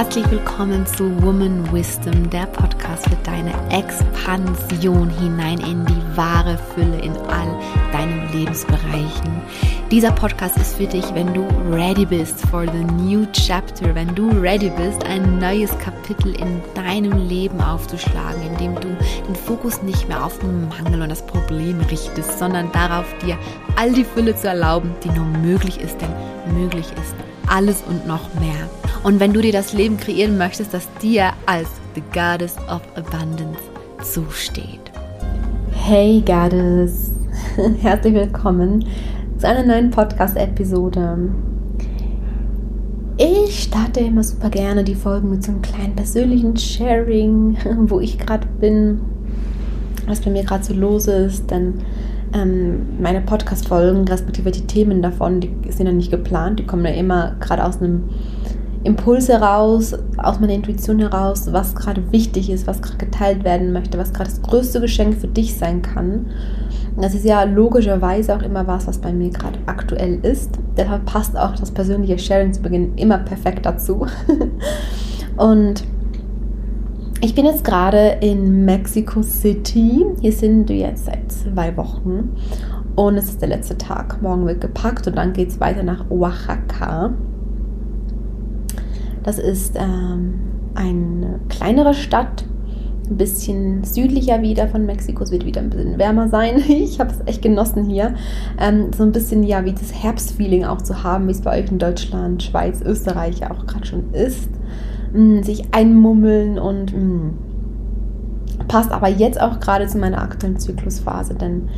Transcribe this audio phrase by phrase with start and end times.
[0.00, 6.98] Herzlich willkommen zu Woman Wisdom, der Podcast für deine Expansion hinein in die wahre Fülle
[7.00, 7.60] in all
[7.92, 9.42] deinen Lebensbereichen.
[9.90, 14.30] Dieser Podcast ist für dich, wenn du ready bist for the new chapter, wenn du
[14.40, 18.96] ready bist, ein neues Kapitel in deinem Leben aufzuschlagen, indem du
[19.28, 23.36] den Fokus nicht mehr auf den Mangel und das Problem richtest, sondern darauf, dir
[23.76, 28.32] all die Fülle zu erlauben, die nur möglich ist, denn möglich ist alles und noch
[28.34, 28.68] mehr.
[29.02, 33.58] Und wenn du dir das Leben kreieren möchtest, das dir als the Goddess of Abundance
[34.02, 34.80] zusteht.
[35.72, 37.10] Hey Goddess,
[37.80, 38.84] herzlich willkommen
[39.38, 41.30] zu einer neuen Podcast-Episode.
[43.16, 47.56] Ich starte immer super gerne die Folgen mit so einem kleinen persönlichen Sharing,
[47.88, 49.00] wo ich gerade bin,
[50.06, 51.80] was bei mir gerade so los ist, denn
[52.32, 56.92] ähm, meine Podcast-Folgen, respektive die Themen davon, die sind ja nicht geplant, die kommen ja
[56.92, 58.08] immer gerade aus einem
[58.82, 63.98] Impuls heraus, aus meiner Intuition heraus, was gerade wichtig ist, was gerade geteilt werden möchte,
[63.98, 66.26] was gerade das größte Geschenk für dich sein kann.
[66.98, 70.58] Das ist ja logischerweise auch immer was, was bei mir gerade aktuell ist.
[70.76, 74.06] Deshalb passt auch das persönliche Sharing zu Beginn immer perfekt dazu.
[75.36, 75.84] Und
[77.22, 80.06] ich bin jetzt gerade in Mexico City.
[80.20, 82.34] Hier sind wir jetzt seit zwei Wochen.
[82.96, 84.22] Und es ist der letzte Tag.
[84.22, 87.12] Morgen wird gepackt und dann geht es weiter nach Oaxaca.
[89.22, 90.40] Das ist ähm,
[90.74, 92.44] eine kleinere Stadt,
[93.08, 95.22] ein bisschen südlicher wieder von Mexiko.
[95.22, 96.62] Es wird wieder ein bisschen wärmer sein.
[96.68, 98.14] Ich habe es echt genossen hier.
[98.58, 101.70] Ähm, so ein bisschen ja wie das Herbstfeeling auch zu haben, wie es bei euch
[101.70, 104.48] in Deutschland, Schweiz, Österreich auch gerade schon ist
[105.12, 107.32] mh, sich einmummeln und mh,
[108.68, 111.68] passt aber jetzt auch gerade zu meiner aktuellen Zyklusphase, denn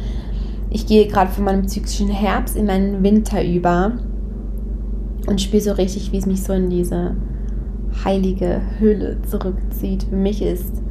[0.71, 3.93] ich gehe gerade von meinem zyklischen Herbst in meinen Winter über
[5.27, 7.15] und spüre so richtig, wie es mich so in diese
[8.05, 10.05] heilige Hülle zurückzieht.
[10.05, 10.83] Für mich ist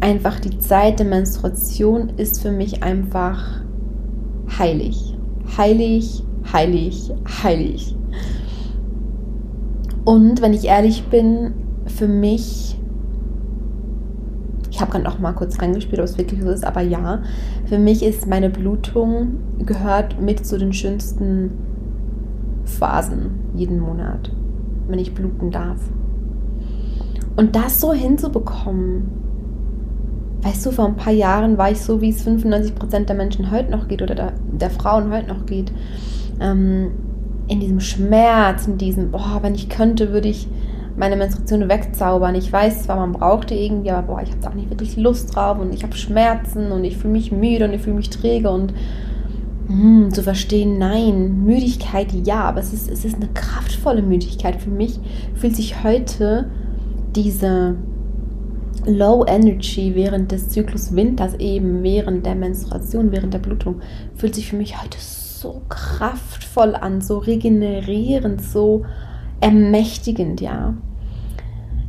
[0.00, 3.62] einfach die Zeit der Menstruation ist für mich einfach
[4.58, 5.16] heilig.
[5.56, 6.22] Heilig,
[6.52, 7.10] heilig,
[7.42, 7.96] heilig.
[10.04, 11.54] Und wenn ich ehrlich bin,
[11.86, 12.78] für mich,
[14.70, 17.22] ich habe gerade noch mal kurz reingespielt, ob es wirklich so ist, aber ja,
[17.66, 21.50] für mich ist meine Blutung gehört mit zu den schönsten
[22.64, 24.32] Phasen jeden Monat,
[24.88, 25.78] wenn ich bluten darf.
[27.36, 29.08] Und das so hinzubekommen,
[30.42, 33.70] weißt du, vor ein paar Jahren war ich so, wie es 95% der Menschen heute
[33.70, 35.72] noch geht oder der, der Frauen heute noch geht.
[36.40, 36.90] Ähm,
[37.48, 40.48] in diesem Schmerz, in diesem, boah, wenn ich könnte, würde ich
[40.96, 42.34] meine Menstruation wegzaubern.
[42.34, 44.96] Ich weiß zwar, man braucht die irgendwie, aber boah, ich habe da auch nicht wirklich
[44.96, 48.10] Lust drauf und ich habe Schmerzen und ich fühle mich müde und ich fühle mich
[48.10, 48.72] träge und
[49.68, 54.60] mh, hm, zu verstehen, nein, Müdigkeit ja, aber es ist, es ist eine kraftvolle Müdigkeit.
[54.60, 54.98] Für mich
[55.34, 56.50] fühlt sich heute
[57.16, 57.76] diese
[58.86, 63.76] Low Energy während des Zyklus Winters eben, während der Menstruation, während der Blutung,
[64.14, 68.84] fühlt sich für mich heute so so kraftvoll an, so regenerierend, so
[69.40, 70.74] ermächtigend, ja.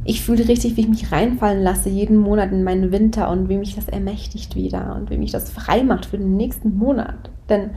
[0.05, 3.57] Ich fühle richtig, wie ich mich reinfallen lasse jeden Monat in meinen Winter und wie
[3.57, 7.29] mich das ermächtigt wieder und wie mich das frei macht für den nächsten Monat.
[7.47, 7.69] Denn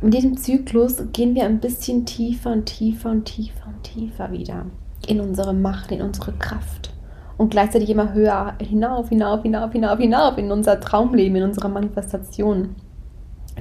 [0.00, 4.66] mit diesem Zyklus gehen wir ein bisschen tiefer und tiefer und tiefer und tiefer wieder
[5.08, 6.92] in unsere Macht, in unsere Kraft
[7.38, 12.76] und gleichzeitig immer höher hinauf, hinauf, hinauf, hinauf, hinauf in unser Traumleben, in unserer Manifestation.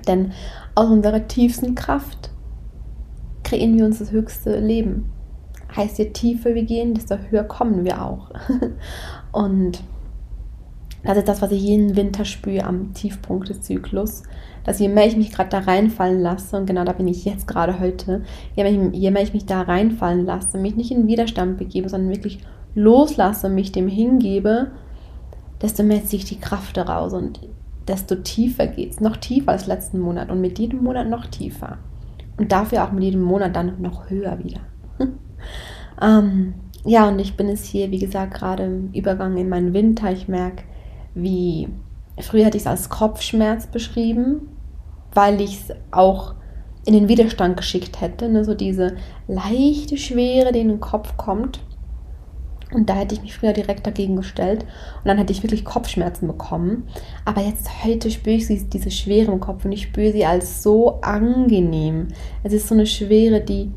[0.08, 0.32] Denn
[0.76, 2.32] aus unserer tiefsten Kraft
[3.44, 5.12] kreieren wir uns das höchste Leben.
[5.76, 8.30] Heißt, je tiefer wir gehen, desto höher kommen wir auch.
[9.32, 9.84] Und
[11.04, 14.24] das ist das, was ich jeden Winter spüre am Tiefpunkt des Zyklus.
[14.64, 17.48] Dass je mehr ich mich gerade da reinfallen lasse, und genau da bin ich jetzt
[17.48, 18.22] gerade heute,
[18.56, 21.90] je mehr, ich, je mehr ich mich da reinfallen lasse, mich nicht in Widerstand begebe,
[21.90, 22.40] sondern wirklich
[22.76, 24.72] loslasse, mich dem hingebe,
[25.62, 27.14] desto mehr ziehe ich die Kraft daraus.
[27.14, 27.40] Und
[27.92, 31.78] desto tiefer geht es, noch tiefer als letzten Monat und mit jedem Monat noch tiefer.
[32.38, 34.62] Und dafür auch mit jedem Monat dann noch höher wieder.
[36.02, 36.54] ähm,
[36.86, 40.12] ja, und ich bin es hier, wie gesagt, gerade im Übergang in meinen Winter.
[40.12, 40.64] Ich merke,
[41.14, 41.68] wie
[42.20, 44.48] früher hätte ich es als Kopfschmerz beschrieben,
[45.14, 46.36] weil ich es auch
[46.86, 48.30] in den Widerstand geschickt hätte.
[48.30, 48.46] Ne?
[48.46, 48.96] So diese
[49.28, 51.60] leichte Schwere, die in den Kopf kommt.
[52.74, 56.28] Und da hätte ich mich früher direkt dagegen gestellt und dann hätte ich wirklich Kopfschmerzen
[56.28, 56.88] bekommen.
[57.26, 60.64] Aber jetzt heute spüre ich sie, diese Schwere im Kopf und ich spüre sie als
[60.64, 62.08] so angenehm.
[62.44, 63.72] Es ist so eine Schwere, die,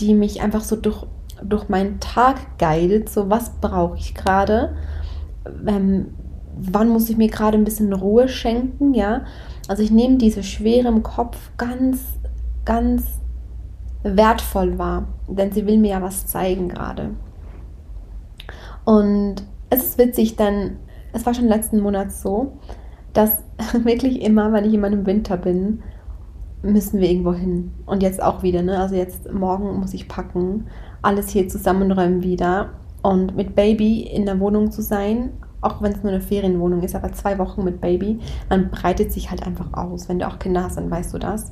[0.00, 1.04] die mich einfach so durch,
[1.42, 3.10] durch meinen Tag guidet.
[3.10, 4.76] So, was brauche ich gerade?
[5.66, 6.14] Ähm,
[6.56, 8.94] wann muss ich mir gerade ein bisschen Ruhe schenken?
[8.94, 9.24] Ja,
[9.68, 12.00] also ich nehme diese Schwere im Kopf ganz,
[12.64, 13.20] ganz
[14.02, 17.10] wertvoll wahr, denn sie will mir ja was zeigen gerade.
[18.84, 19.36] Und
[19.70, 20.76] es ist witzig, denn
[21.12, 22.52] es war schon letzten Monat so,
[23.12, 23.44] dass
[23.84, 25.82] wirklich immer, wenn ich in meinem Winter bin,
[26.62, 27.72] müssen wir irgendwo hin.
[27.86, 28.78] Und jetzt auch wieder, ne?
[28.78, 30.66] Also jetzt morgen muss ich packen,
[31.02, 32.70] alles hier zusammenräumen wieder.
[33.02, 35.30] Und mit Baby in der Wohnung zu sein,
[35.60, 39.30] auch wenn es nur eine Ferienwohnung ist, aber zwei Wochen mit Baby, man breitet sich
[39.30, 40.08] halt einfach aus.
[40.08, 41.50] Wenn du auch Kinder hast, dann weißt du das.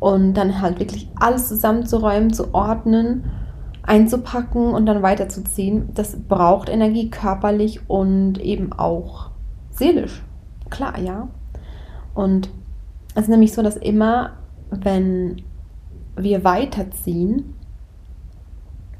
[0.00, 3.24] Und dann halt wirklich alles zusammenzuräumen, zu ordnen,
[3.82, 9.30] einzupacken und dann weiterzuziehen, das braucht Energie körperlich und eben auch
[9.70, 10.22] seelisch.
[10.70, 11.28] Klar, ja.
[12.14, 12.48] Und
[13.14, 14.32] es ist nämlich so, dass immer
[14.70, 15.42] wenn
[16.16, 17.54] wir weiterziehen,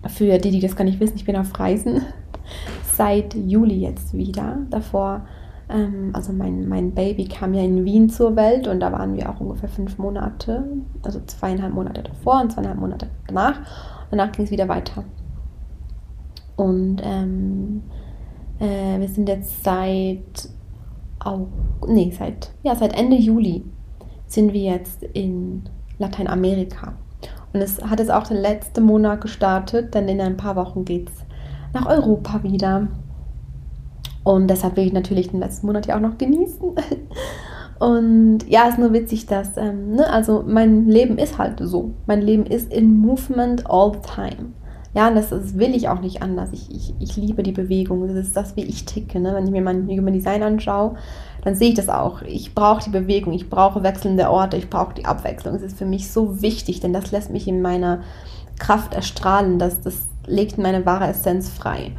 [0.07, 2.03] für die, die das gar nicht wissen, ich bin auf Reisen
[2.95, 4.59] seit Juli jetzt wieder.
[4.71, 5.27] Davor,
[5.69, 9.31] ähm, also mein, mein Baby kam ja in Wien zur Welt und da waren wir
[9.31, 10.65] auch ungefähr fünf Monate,
[11.03, 13.61] also zweieinhalb Monate davor und zweieinhalb Monate danach.
[14.13, 15.05] Danach ging es wieder weiter.
[16.57, 17.83] Und ähm,
[18.61, 20.51] äh, wir sind jetzt seit,
[21.25, 21.47] oh,
[21.89, 23.65] nee, seit, ja, seit Ende Juli
[24.27, 25.63] sind wir jetzt in
[25.99, 26.93] Lateinamerika.
[27.55, 31.09] Und es hat jetzt auch den letzten Monat gestartet, denn in ein paar Wochen geht
[31.09, 31.15] es
[31.73, 32.89] nach Europa wieder.
[34.25, 36.75] Und deshalb will ich natürlich den letzten Monat ja auch noch genießen.
[37.83, 41.91] Und ja, ist nur witzig, dass, ähm, ne, also mein Leben ist halt so.
[42.07, 44.53] Mein Leben ist in Movement all the time.
[44.95, 46.51] Ja, und das, das will ich auch nicht anders.
[46.53, 48.07] Ich, ich, ich liebe die Bewegung.
[48.07, 49.19] Das ist das, wie ich ticke.
[49.19, 49.35] Ne?
[49.35, 50.95] Wenn ich mir mein Human Design anschaue,
[51.43, 52.23] dann sehe ich das auch.
[52.23, 55.57] Ich brauche die Bewegung, ich brauche wechselnde Orte, ich brauche die Abwechslung.
[55.57, 58.03] Es ist für mich so wichtig, denn das lässt mich in meiner
[58.61, 59.59] Kraft erstrahlen.
[59.59, 61.91] Das, das legt meine wahre Essenz frei.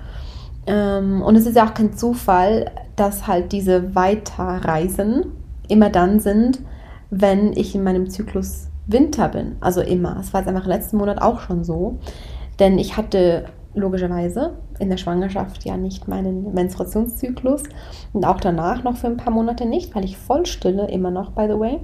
[0.66, 6.60] Ähm, und es ist ja auch kein Zufall, dass halt diese Weiterreisen immer dann sind,
[7.10, 9.56] wenn ich in meinem Zyklus Winter bin.
[9.62, 10.18] Also immer.
[10.19, 12.00] Es war jetzt einfach letzten Monat auch schon so.
[12.60, 13.45] Denn ich hatte
[13.75, 17.63] logischerweise in der Schwangerschaft ja nicht meinen Menstruationszyklus
[18.12, 21.31] und auch danach noch für ein paar Monate nicht, weil ich voll stille, immer noch,
[21.31, 21.80] by the way.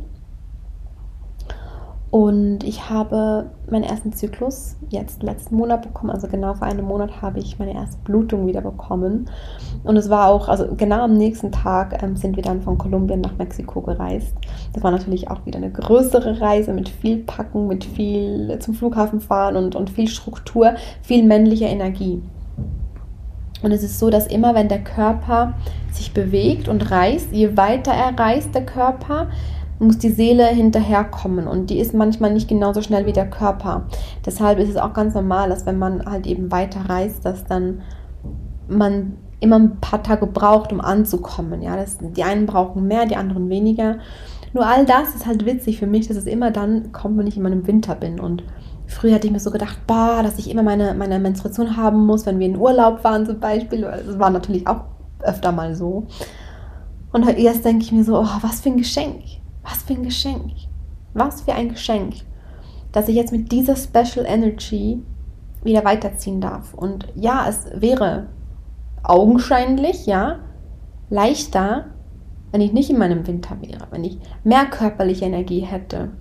[2.11, 7.21] Und ich habe meinen ersten Zyklus jetzt letzten Monat bekommen, also genau vor einem Monat
[7.21, 9.29] habe ich meine erste Blutung wieder bekommen.
[9.83, 13.21] Und es war auch, also genau am nächsten Tag ähm, sind wir dann von Kolumbien
[13.21, 14.33] nach Mexiko gereist.
[14.73, 19.21] Das war natürlich auch wieder eine größere Reise mit viel Packen, mit viel zum Flughafen
[19.21, 20.73] fahren und, und viel Struktur,
[21.03, 22.23] viel männlicher Energie.
[23.61, 25.53] Und es ist so, dass immer wenn der Körper
[25.91, 29.27] sich bewegt und reist, je weiter er reist, der Körper,
[29.79, 33.87] muss die Seele hinterherkommen und die ist manchmal nicht genauso schnell wie der Körper.
[34.25, 37.81] Deshalb ist es auch ganz normal, dass wenn man halt eben weiter reist, dass dann
[38.67, 41.61] man immer ein paar Tage braucht, um anzukommen.
[41.61, 43.99] Ja, das, die einen brauchen mehr, die anderen weniger.
[44.53, 47.37] Nur all das ist halt witzig für mich, dass es immer dann kommt, wenn ich
[47.37, 48.19] in meinem Winter bin.
[48.19, 48.43] Und
[48.87, 52.25] früher hatte ich mir so gedacht, boah, dass ich immer meine, meine Menstruation haben muss,
[52.25, 53.81] wenn wir in Urlaub waren zum Beispiel.
[53.81, 54.81] Das war natürlich auch
[55.21, 56.07] öfter mal so.
[57.11, 59.23] Und jetzt denke ich mir so, oh, was für ein Geschenk.
[59.63, 60.51] Was für ein Geschenk.
[61.13, 62.15] Was für ein Geschenk,
[62.91, 65.01] dass ich jetzt mit dieser Special Energy
[65.63, 66.73] wieder weiterziehen darf.
[66.73, 68.27] Und ja, es wäre
[69.03, 70.39] augenscheinlich, ja,
[71.09, 71.85] leichter,
[72.51, 76.11] wenn ich nicht in meinem Winter wäre, wenn ich mehr körperliche Energie hätte.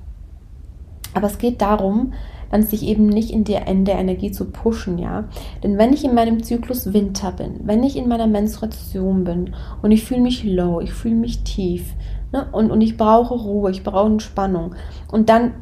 [1.15, 2.13] Aber es geht darum,
[2.51, 5.25] dann sich eben nicht in der, in der Energie zu pushen, ja.
[5.63, 9.91] Denn wenn ich in meinem Zyklus Winter bin, wenn ich in meiner Menstruation bin und
[9.91, 11.95] ich fühle mich low, ich fühle mich tief,
[12.33, 12.47] Ne?
[12.53, 14.75] Und, und ich brauche Ruhe, ich brauche Entspannung.
[15.11, 15.55] Und dann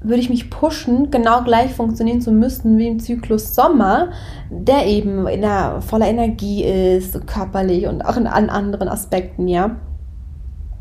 [0.00, 4.10] würde ich mich pushen, genau gleich funktionieren zu müssen wie im Zyklus Sommer,
[4.48, 9.76] der eben in der, voller Energie ist, körperlich und auch in, an anderen Aspekten, ja.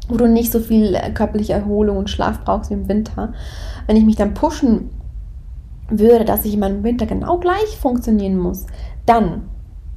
[0.07, 3.33] Wo du nicht so viel körperliche Erholung und Schlaf brauchst wie im Winter.
[3.87, 4.91] Wenn ich mich dann pushen
[5.89, 8.67] würde, dass ich in meinem Winter genau gleich funktionieren muss,
[9.05, 9.49] dann,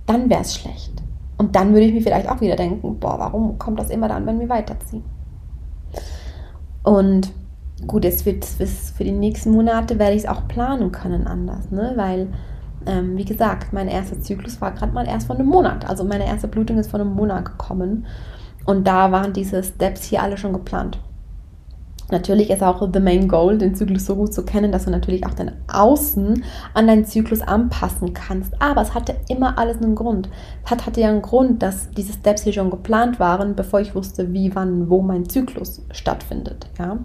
[0.06, 1.00] dann wäre es schlecht.
[1.40, 4.26] Und dann würde ich mir vielleicht auch wieder denken, boah, warum kommt das immer dann,
[4.26, 5.02] wenn wir weiterziehen?
[6.82, 7.32] Und
[7.86, 11.70] gut, jetzt wird es für die nächsten Monate werde ich es auch planen können anders,
[11.70, 11.94] ne?
[11.96, 12.26] Weil,
[12.84, 15.88] ähm, wie gesagt, mein erster Zyklus war gerade mal erst von einem Monat.
[15.88, 18.04] Also meine erste Blutung ist von einem Monat gekommen.
[18.66, 20.98] Und da waren diese Steps hier alle schon geplant.
[22.10, 25.26] Natürlich ist auch the main goal, den Zyklus so gut zu kennen, dass du natürlich
[25.26, 26.42] auch dein Außen
[26.74, 28.52] an deinen Zyklus anpassen kannst.
[28.60, 30.28] Aber es hatte immer alles einen Grund.
[30.64, 33.94] Es hat, hatte ja einen Grund, dass diese Steps hier schon geplant waren, bevor ich
[33.94, 36.68] wusste, wie, wann, wo mein Zyklus stattfindet.
[36.78, 36.98] Ja?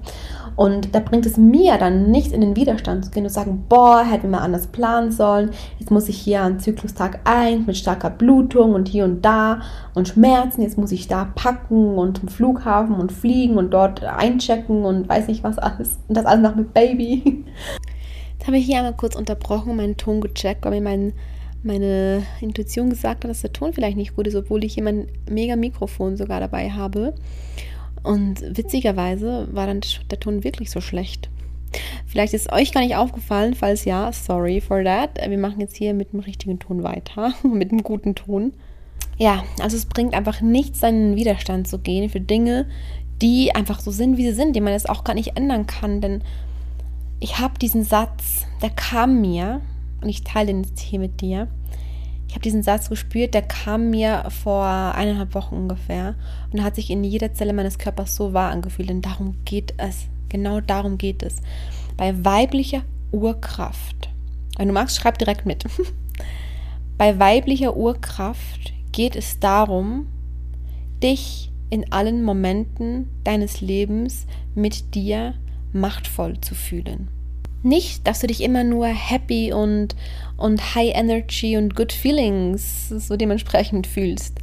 [0.55, 4.03] Und da bringt es mir dann nicht in den Widerstand zu gehen und sagen, boah,
[4.03, 5.51] hätten wir mal anders planen sollen.
[5.79, 9.61] Jetzt muss ich hier an Zyklustag 1 mit starker Blutung und hier und da
[9.93, 10.61] und Schmerzen.
[10.61, 15.27] Jetzt muss ich da packen und zum Flughafen und fliegen und dort einchecken und weiß
[15.27, 15.99] nicht was alles.
[16.07, 17.43] Und das alles noch mit Baby.
[18.33, 21.13] Jetzt habe ich hier einmal kurz unterbrochen, meinen Ton gecheckt, weil mir mein
[21.65, 25.07] meine Intuition gesagt hat, dass der Ton vielleicht nicht gut ist, obwohl ich hier mein
[25.29, 27.15] mega Mikrofon sogar dabei habe.
[28.03, 31.29] Und witzigerweise war dann der Ton wirklich so schlecht.
[32.05, 35.19] Vielleicht ist euch gar nicht aufgefallen, falls ja, sorry for that.
[35.27, 38.53] Wir machen jetzt hier mit dem richtigen Ton weiter, mit dem guten Ton.
[39.17, 42.67] Ja, also es bringt einfach nichts, seinen Widerstand zu gehen für Dinge,
[43.21, 46.01] die einfach so sind, wie sie sind, die man jetzt auch gar nicht ändern kann.
[46.01, 46.23] Denn
[47.19, 49.61] ich habe diesen Satz, der kam mir,
[50.01, 51.47] und ich teile den jetzt hier mit dir.
[52.27, 56.15] Ich habe diesen Satz gespürt, der kam mir vor eineinhalb Wochen ungefähr
[56.51, 58.89] und hat sich in jeder Zelle meines Körpers so wahr angefühlt.
[58.89, 60.07] Denn darum geht es.
[60.29, 61.37] Genau darum geht es.
[61.95, 62.81] Bei weiblicher
[63.11, 64.09] Urkraft.
[64.57, 65.63] Wenn du magst, schreib direkt mit.
[66.97, 70.07] Bei weiblicher Urkraft geht es darum,
[71.03, 75.33] dich in allen Momenten deines Lebens mit dir
[75.73, 77.09] machtvoll zu fühlen.
[77.63, 79.95] Nicht, dass du dich immer nur happy und,
[80.37, 84.37] und high energy und good feelings so dementsprechend fühlst.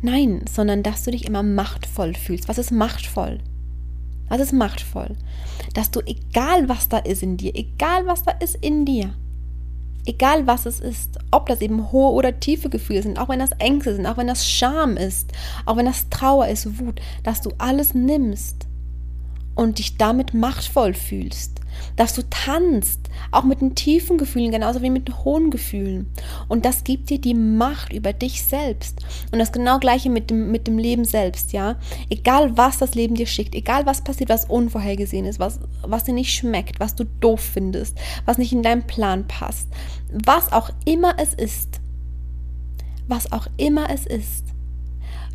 [0.00, 2.48] Nein, sondern dass du dich immer machtvoll fühlst.
[2.48, 3.40] Was ist machtvoll?
[4.28, 5.16] Was ist machtvoll?
[5.74, 9.14] Dass du, egal was da ist in dir, egal was da ist in dir,
[10.06, 13.52] egal was es ist, ob das eben hohe oder tiefe Gefühle sind, auch wenn das
[13.58, 15.32] Ängste sind, auch wenn das Scham ist,
[15.66, 18.66] auch wenn das Trauer ist, Wut, dass du alles nimmst
[19.54, 21.53] und dich damit machtvoll fühlst,
[21.96, 26.10] dass du tanzt, auch mit den tiefen Gefühlen, genauso wie mit den hohen Gefühlen.
[26.48, 29.00] Und das gibt dir die Macht über dich selbst.
[29.32, 31.76] Und das genau gleiche mit dem, mit dem Leben selbst, ja.
[32.10, 36.14] Egal was das Leben dir schickt, egal was passiert, was unvorhergesehen ist, was, was dir
[36.14, 39.68] nicht schmeckt, was du doof findest, was nicht in deinen Plan passt,
[40.12, 41.80] was auch immer es ist,
[43.08, 44.44] was auch immer es ist,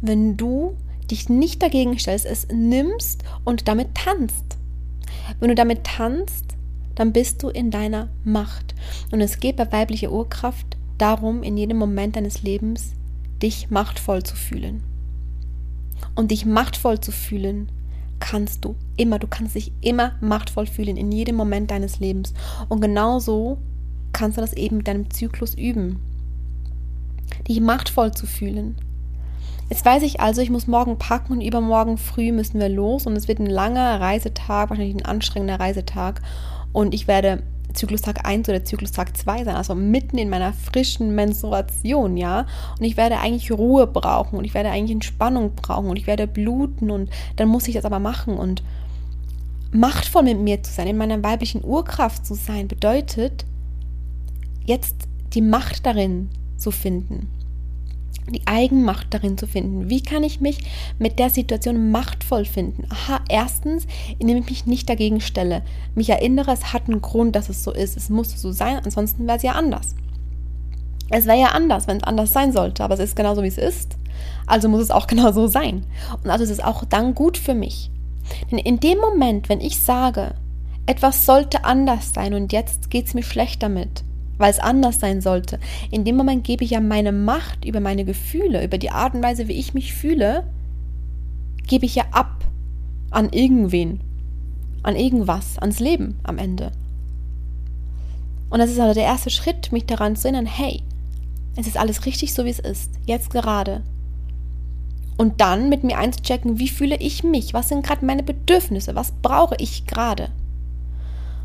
[0.02, 0.76] wenn du
[1.10, 4.59] dich nicht dagegen stellst, es nimmst und damit tanzt.
[5.40, 6.56] Wenn du damit tanzt,
[6.96, 8.76] dann bist du in deiner Macht.
[9.12, 12.94] Und es geht bei weiblicher Urkraft darum, in jedem Moment deines Lebens
[13.42, 14.84] dich machtvoll zu fühlen.
[16.16, 17.72] Und dich machtvoll zu fühlen
[18.20, 19.20] kannst du immer.
[19.20, 22.34] Du kannst dich immer machtvoll fühlen in jedem Moment deines Lebens.
[22.68, 23.58] Und genauso
[24.12, 26.00] kannst du das eben mit deinem Zyklus üben.
[27.48, 28.76] Dich machtvoll zu fühlen.
[29.70, 33.16] Jetzt weiß ich also, ich muss morgen packen und übermorgen früh müssen wir los und
[33.16, 36.22] es wird ein langer Reisetag, wahrscheinlich ein anstrengender Reisetag
[36.74, 42.18] und ich werde Zyklustag 1 oder Zyklustag 2 sein, also mitten in meiner frischen Menstruation,
[42.18, 42.48] ja.
[42.80, 46.26] Und ich werde eigentlich Ruhe brauchen und ich werde eigentlich Entspannung brauchen und ich werde
[46.26, 48.64] bluten und dann muss ich das aber machen und
[49.72, 53.46] machtvoll mit mir zu sein, in meiner weiblichen Urkraft zu sein, bedeutet
[54.66, 54.96] jetzt
[55.36, 57.39] die Macht darin zu finden
[58.30, 59.90] die Eigenmacht darin zu finden.
[59.90, 60.60] Wie kann ich mich
[61.00, 62.86] mit der Situation machtvoll finden?
[62.90, 63.88] Aha, erstens,
[64.20, 65.64] indem ich mich nicht dagegen stelle,
[65.96, 67.98] mich erinnere, es hat einen Grund, dass es so ist.
[67.98, 69.96] Es muss so sein, ansonsten wäre es ja anders.
[71.10, 73.58] Es wäre ja anders, wenn es anders sein sollte, aber es ist genauso, wie es
[73.58, 73.98] ist.
[74.46, 75.86] Also muss es auch genau so sein.
[76.24, 77.90] Und also ist es auch dann gut für mich.
[78.52, 80.36] Denn in dem Moment, wenn ich sage,
[80.86, 84.04] etwas sollte anders sein und jetzt geht es mir schlecht damit,
[84.40, 85.60] weil es anders sein sollte.
[85.92, 89.22] In dem Moment gebe ich ja meine Macht über meine Gefühle, über die Art und
[89.22, 90.46] Weise, wie ich mich fühle,
[91.68, 92.46] gebe ich ja ab
[93.12, 94.00] an irgendwen,
[94.82, 96.72] an irgendwas, ans Leben am Ende.
[98.50, 100.82] Und das ist also der erste Schritt, mich daran zu erinnern, hey,
[101.56, 103.84] es ist alles richtig so, wie es ist, jetzt gerade.
[105.18, 109.12] Und dann mit mir einzuchecken, wie fühle ich mich, was sind gerade meine Bedürfnisse, was
[109.22, 110.30] brauche ich gerade.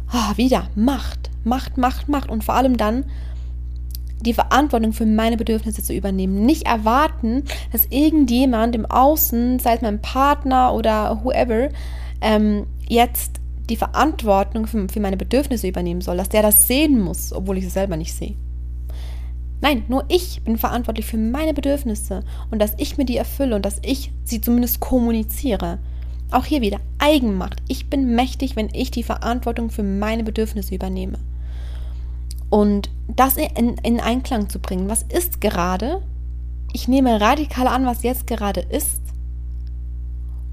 [0.08, 1.30] Ah, wieder Macht.
[1.44, 3.04] Macht, Macht, Macht und vor allem dann
[4.20, 6.46] die Verantwortung für meine Bedürfnisse zu übernehmen.
[6.46, 11.68] Nicht erwarten, dass irgendjemand im Außen, sei es mein Partner oder whoever,
[12.20, 17.32] ähm, jetzt die Verantwortung für, für meine Bedürfnisse übernehmen soll, dass der das sehen muss,
[17.32, 18.34] obwohl ich es selber nicht sehe.
[19.60, 23.64] Nein, nur ich bin verantwortlich für meine Bedürfnisse und dass ich mir die erfülle und
[23.64, 25.78] dass ich sie zumindest kommuniziere.
[26.30, 27.62] Auch hier wieder Eigenmacht.
[27.68, 31.18] Ich bin mächtig, wenn ich die Verantwortung für meine Bedürfnisse übernehme.
[32.50, 34.88] Und das in, in Einklang zu bringen.
[34.88, 36.02] Was ist gerade?
[36.72, 39.00] Ich nehme radikal an, was jetzt gerade ist.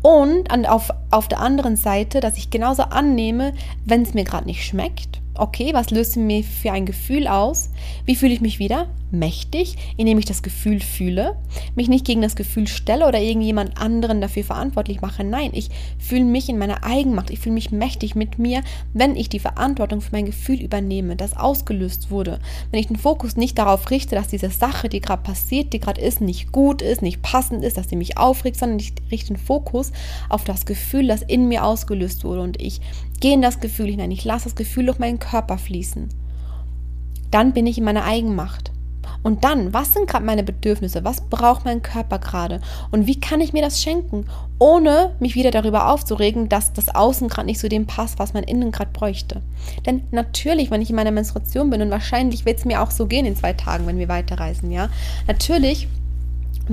[0.02, 3.54] Und an, auf, auf der anderen Seite, dass ich genauso annehme,
[3.86, 5.22] wenn es mir gerade nicht schmeckt.
[5.36, 7.70] Okay, was löst mir für ein Gefühl aus?
[8.06, 8.88] Wie fühle ich mich wieder?
[9.12, 11.38] Mächtig, indem ich das Gefühl fühle,
[11.76, 15.24] mich nicht gegen das Gefühl stelle oder irgendjemand anderen dafür verantwortlich mache.
[15.24, 18.62] Nein, ich fühle mich in meiner Eigenmacht, ich fühle mich mächtig mit mir,
[18.94, 22.40] wenn ich die Verantwortung für mein Gefühl übernehme, das ausgelöst wurde.
[22.72, 26.02] Wenn ich den Fokus nicht darauf richte, dass diese Sache, die gerade passiert, die gerade
[26.02, 29.38] ist, nicht gut ist, nicht passend ist, dass sie mich aufregt, sondern ich richte den
[29.38, 29.92] Fokus
[30.30, 32.82] auf das Gefühl, das in mir ausgelöst wurde und ich
[33.20, 36.10] gehe in das Gefühl hinein, ich lasse das Gefühl durch meinen Körper fließen.
[37.30, 38.72] Dann bin ich in meiner Eigenmacht
[39.24, 41.04] Und dann, was sind gerade meine Bedürfnisse?
[41.04, 42.62] Was braucht mein Körper gerade?
[42.92, 44.26] Und wie kann ich mir das schenken,
[44.60, 48.44] ohne mich wieder darüber aufzuregen, dass das Außen gerade nicht zu dem passt, was mein
[48.44, 49.42] Innen gerade bräuchte?
[49.86, 53.06] Denn natürlich, wenn ich in meiner Menstruation bin, und wahrscheinlich wird es mir auch so
[53.06, 54.90] gehen in zwei Tagen, wenn wir weiterreisen, ja,
[55.28, 55.88] natürlich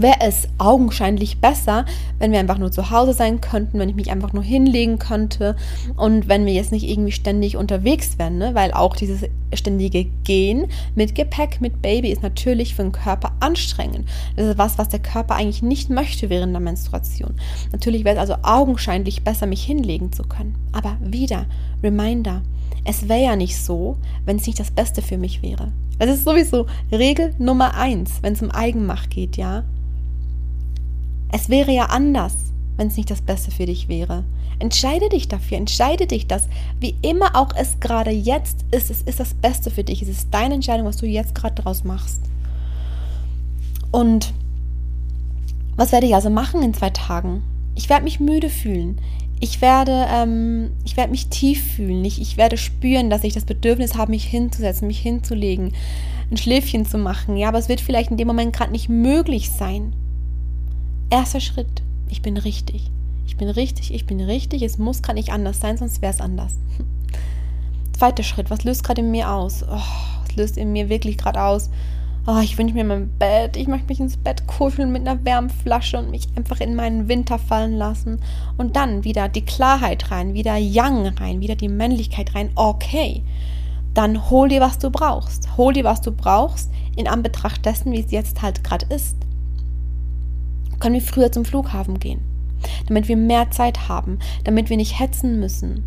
[0.03, 1.85] wäre es augenscheinlich besser,
[2.19, 5.57] wenn wir einfach nur zu Hause sein könnten, wenn ich mich einfach nur hinlegen könnte
[5.97, 8.55] und wenn wir jetzt nicht irgendwie ständig unterwegs wären, ne?
[8.55, 14.09] weil auch dieses ständige Gehen mit Gepäck, mit Baby ist natürlich für den Körper anstrengend.
[14.37, 17.35] Das ist was, was der Körper eigentlich nicht möchte während der Menstruation.
[17.73, 20.55] Natürlich wäre es also augenscheinlich besser, mich hinlegen zu können.
[20.73, 21.47] Aber wieder,
[21.83, 22.43] Reminder,
[22.85, 25.73] es wäre ja nicht so, wenn es nicht das Beste für mich wäre.
[25.99, 29.65] Das ist sowieso Regel Nummer eins, wenn es um Eigenmacht geht, ja.
[31.31, 32.35] Es wäre ja anders,
[32.77, 34.25] wenn es nicht das Beste für dich wäre.
[34.61, 36.49] Entscheide dich dafür, entscheide dich, dass
[36.81, 40.03] wie immer auch es gerade jetzt ist, es ist das Beste für dich.
[40.03, 42.23] Es ist deine Entscheidung, was du jetzt gerade daraus machst.
[43.91, 44.33] Und
[45.77, 47.43] was werde ich also machen in zwei Tagen?
[47.75, 48.99] Ich werde mich müde fühlen.
[49.39, 52.05] Ich werde, ähm, ich werde mich tief fühlen.
[52.05, 55.73] Ich, ich werde spüren, dass ich das Bedürfnis habe, mich hinzusetzen, mich hinzulegen,
[56.31, 57.37] ein Schläfchen zu machen.
[57.37, 59.93] Ja, aber es wird vielleicht in dem Moment gerade nicht möglich sein.
[61.11, 62.91] Erster Schritt, ich bin richtig.
[63.27, 64.61] Ich bin richtig, ich bin richtig.
[64.61, 66.57] Es muss gerade nicht anders sein, sonst wäre es anders.
[67.99, 69.63] Zweiter Schritt, was löst gerade in mir aus?
[69.63, 69.81] Oh,
[70.23, 71.71] was löst in mir wirklich gerade aus?
[72.27, 73.57] Oh, ich wünsche mir mein Bett.
[73.57, 77.39] Ich möchte mich ins Bett kuscheln mit einer Wärmflasche und mich einfach in meinen Winter
[77.39, 78.21] fallen lassen.
[78.59, 82.51] Und dann wieder die Klarheit rein, wieder Yang rein, wieder die Männlichkeit rein.
[82.55, 83.23] Okay,
[83.95, 85.57] dann hol dir, was du brauchst.
[85.57, 89.17] Hol dir, was du brauchst, in Anbetracht dessen, wie es jetzt halt gerade ist
[90.81, 92.21] können wir früher zum Flughafen gehen,
[92.87, 95.85] damit wir mehr Zeit haben, damit wir nicht hetzen müssen,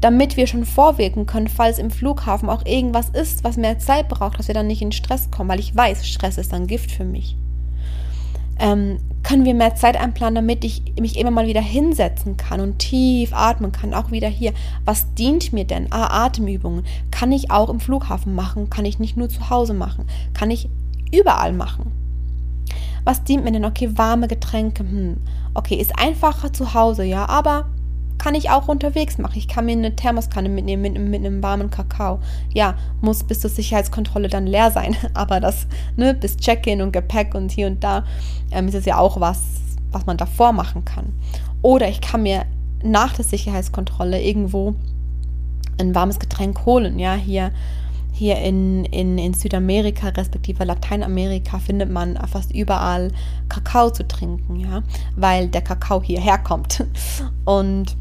[0.00, 4.38] damit wir schon vorwirken können, falls im Flughafen auch irgendwas ist, was mehr Zeit braucht,
[4.38, 7.04] dass wir dann nicht in Stress kommen, weil ich weiß, Stress ist dann Gift für
[7.04, 7.36] mich.
[8.60, 12.78] Ähm, können wir mehr Zeit einplanen, damit ich mich immer mal wieder hinsetzen kann und
[12.78, 14.52] tief atmen kann, auch wieder hier.
[14.84, 15.92] Was dient mir denn?
[15.92, 16.84] Ah, Atemübungen.
[17.10, 20.68] Kann ich auch im Flughafen machen, kann ich nicht nur zu Hause machen, kann ich
[21.12, 21.92] überall machen.
[23.08, 23.64] Was dient mir denn?
[23.64, 24.82] Okay, warme Getränke.
[24.82, 25.16] Hm.
[25.54, 27.64] Okay, ist einfacher zu Hause, ja, aber
[28.18, 29.38] kann ich auch unterwegs machen.
[29.38, 32.20] Ich kann mir eine Thermoskanne mitnehmen mit, mit einem warmen Kakao.
[32.52, 34.94] Ja, muss bis zur Sicherheitskontrolle dann leer sein.
[35.14, 35.66] Aber das,
[35.96, 38.04] ne, bis Check-in und Gepäck und hier und da
[38.50, 39.40] ähm, ist es ja auch was,
[39.90, 41.14] was man davor machen kann.
[41.62, 42.44] Oder ich kann mir
[42.82, 44.74] nach der Sicherheitskontrolle irgendwo
[45.80, 46.98] ein warmes Getränk holen.
[46.98, 47.52] Ja, hier
[48.18, 53.12] hier in, in, in Südamerika respektive Lateinamerika findet man fast überall
[53.48, 54.82] Kakao zu trinken, ja,
[55.16, 56.84] weil der Kakao hierher kommt.
[57.44, 57.96] Und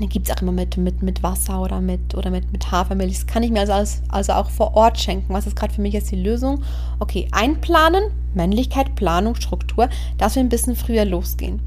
[0.00, 3.14] den gibt es auch immer mit, mit, mit Wasser oder mit, oder mit, mit Hafermilch.
[3.14, 5.32] Das kann ich mir also, als, also auch vor Ort schenken.
[5.32, 6.64] Was ist gerade für mich jetzt die Lösung?
[6.98, 8.02] Okay, einplanen,
[8.34, 11.60] Männlichkeit, Planung, Struktur, dass wir ein bisschen früher losgehen.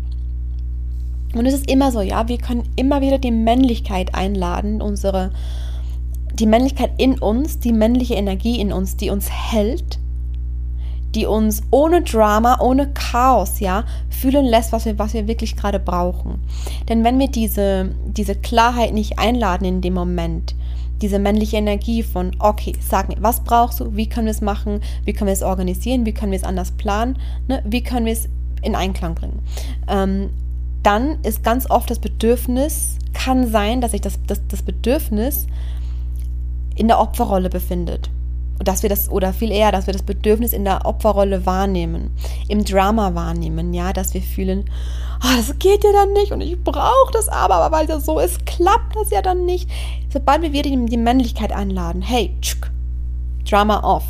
[1.33, 5.31] Und es ist immer so, ja, wir können immer wieder die Männlichkeit einladen, unsere,
[6.39, 9.99] die Männlichkeit in uns, die männliche Energie in uns, die uns hält,
[11.15, 15.79] die uns ohne Drama, ohne Chaos, ja, fühlen lässt, was wir, was wir wirklich gerade
[15.79, 16.41] brauchen.
[16.89, 20.55] Denn wenn wir diese, diese Klarheit nicht einladen in dem Moment,
[21.01, 24.81] diese männliche Energie von, okay, sag mir, was brauchst du, wie können wir es machen,
[25.05, 27.61] wie können wir es organisieren, wie können wir es anders planen, ne?
[27.65, 28.27] wie können wir es
[28.63, 29.39] in Einklang bringen.
[29.87, 30.29] Ähm,
[30.83, 35.47] dann ist ganz oft das Bedürfnis, kann sein, dass ich das, das, das Bedürfnis
[36.77, 38.09] in der Opferrolle befindet.
[38.59, 42.11] Dass wir das, oder viel eher, dass wir das Bedürfnis in der Opferrolle wahrnehmen,
[42.47, 44.65] im Drama wahrnehmen, ja, dass wir fühlen,
[45.23, 48.19] oh, das geht ja dann nicht und ich brauche das aber, aber weil das so
[48.19, 49.69] ist, klappt das ja dann nicht.
[50.11, 52.71] Sobald wir wieder die, Männlichkeit einladen, hey, tschuk,
[53.47, 54.05] Drama off.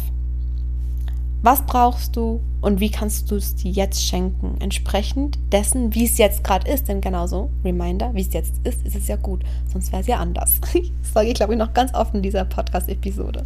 [1.43, 4.57] Was brauchst du und wie kannst du es dir jetzt schenken?
[4.59, 6.89] Entsprechend dessen, wie es jetzt gerade ist.
[6.89, 9.45] Denn genauso, Reminder, wie es jetzt ist, ist es ja gut.
[9.71, 10.59] Sonst wäre es ja anders.
[10.73, 13.45] Das sage ich, glaube ich, noch ganz oft in dieser Podcast-Episode.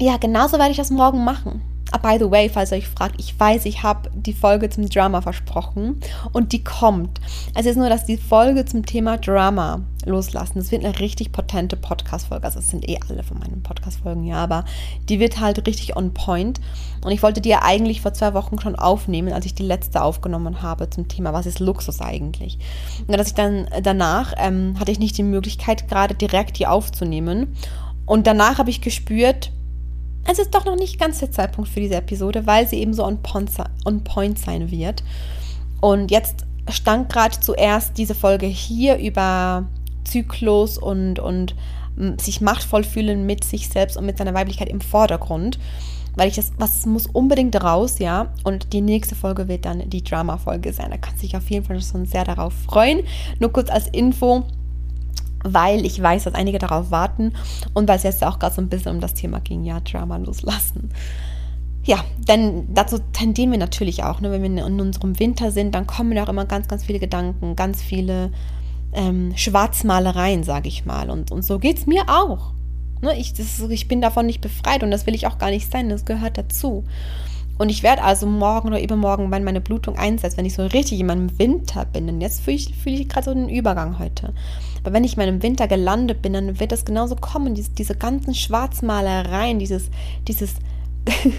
[0.00, 1.60] Ja, genauso werde ich das morgen machen.
[1.94, 4.88] Ah, by the way, falls ihr euch fragt, ich weiß, ich habe die Folge zum
[4.88, 6.00] Drama versprochen
[6.32, 7.20] und die kommt.
[7.54, 10.58] Es ist nur, dass die Folge zum Thema Drama loslassen.
[10.58, 12.46] Das wird eine richtig potente Podcast-Folge.
[12.46, 14.64] Also, es sind eh alle von meinen Podcast-Folgen, ja, aber
[15.08, 16.60] die wird halt richtig on point.
[17.04, 20.02] Und ich wollte die ja eigentlich vor zwei Wochen schon aufnehmen, als ich die letzte
[20.02, 22.58] aufgenommen habe zum Thema, was ist Luxus eigentlich?
[23.06, 27.54] Und dass ich dann danach ähm, hatte ich nicht die Möglichkeit, gerade direkt die aufzunehmen.
[28.04, 29.52] Und danach habe ich gespürt,
[30.26, 33.04] es ist doch noch nicht ganz der Zeitpunkt für diese Episode, weil sie eben so
[33.04, 35.04] on point, sein wird.
[35.80, 39.66] Und jetzt stand gerade zuerst diese Folge hier über
[40.04, 41.54] Zyklus und, und
[42.18, 45.58] sich machtvoll fühlen mit sich selbst und mit seiner Weiblichkeit im Vordergrund.
[46.16, 48.32] Weil ich das, was muss unbedingt raus, ja.
[48.44, 50.90] Und die nächste Folge wird dann die Drama-Folge sein.
[50.90, 53.00] Da kann sich auf jeden Fall schon sehr darauf freuen.
[53.40, 54.44] Nur kurz als Info,
[55.44, 57.32] weil ich weiß, dass einige darauf warten
[57.74, 60.16] und weil es jetzt auch gerade so ein bisschen um das Thema ging, ja, Drama
[60.16, 60.90] loslassen.
[61.84, 64.32] Ja, denn dazu tendieren wir natürlich auch, ne?
[64.32, 67.56] wenn wir in unserem Winter sind, dann kommen ja auch immer ganz, ganz viele Gedanken,
[67.56, 68.32] ganz viele
[68.94, 71.10] ähm, Schwarzmalereien, sage ich mal.
[71.10, 72.52] Und, und so geht es mir auch.
[73.02, 73.14] Ne?
[73.18, 75.90] Ich, das, ich bin davon nicht befreit und das will ich auch gar nicht sein,
[75.90, 76.84] das gehört dazu.
[77.58, 80.98] Und ich werde also morgen oder übermorgen, wenn meine Blutung einsetzt, wenn ich so richtig
[80.98, 84.32] in meinem Winter bin, denn jetzt fühle ich, fühl ich gerade so einen Übergang heute.
[84.84, 87.96] Aber wenn ich in meinem Winter gelandet bin, dann wird das genauso kommen, diese, diese
[87.96, 89.90] ganzen Schwarzmalereien, dieses,
[90.28, 90.54] dieses,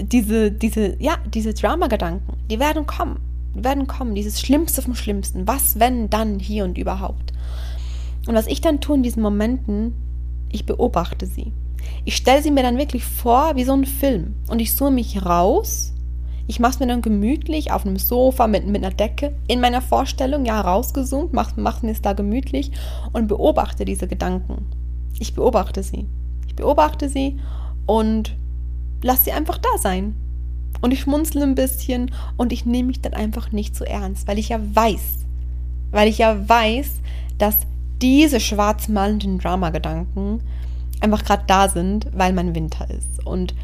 [0.00, 3.20] diese, diese, ja, diese Drama-Gedanken, die werden kommen
[3.64, 5.46] werden kommen, dieses Schlimmste vom Schlimmsten.
[5.46, 7.32] Was, wenn, dann, hier und überhaupt.
[8.26, 9.94] Und was ich dann tue in diesen Momenten,
[10.50, 11.52] ich beobachte sie.
[12.04, 14.34] Ich stelle sie mir dann wirklich vor wie so ein Film.
[14.48, 15.92] Und ich suche mich raus.
[16.46, 19.82] Ich mache es mir dann gemütlich auf einem Sofa mit, mit einer Decke in meiner
[19.82, 22.70] Vorstellung, ja, rausgezoomt, mache mach mir es da gemütlich
[23.12, 24.66] und beobachte diese Gedanken.
[25.18, 26.06] Ich beobachte sie.
[26.46, 27.38] Ich beobachte sie
[27.86, 28.36] und
[29.02, 30.14] lasse sie einfach da sein.
[30.80, 34.38] Und ich schmunzle ein bisschen und ich nehme mich dann einfach nicht so ernst, weil
[34.38, 35.24] ich ja weiß,
[35.90, 37.00] weil ich ja weiß,
[37.38, 37.56] dass
[38.02, 40.40] diese schwarzmalenden Drama-Gedanken
[41.00, 43.24] einfach gerade da sind, weil mein Winter ist.
[43.26, 43.54] Und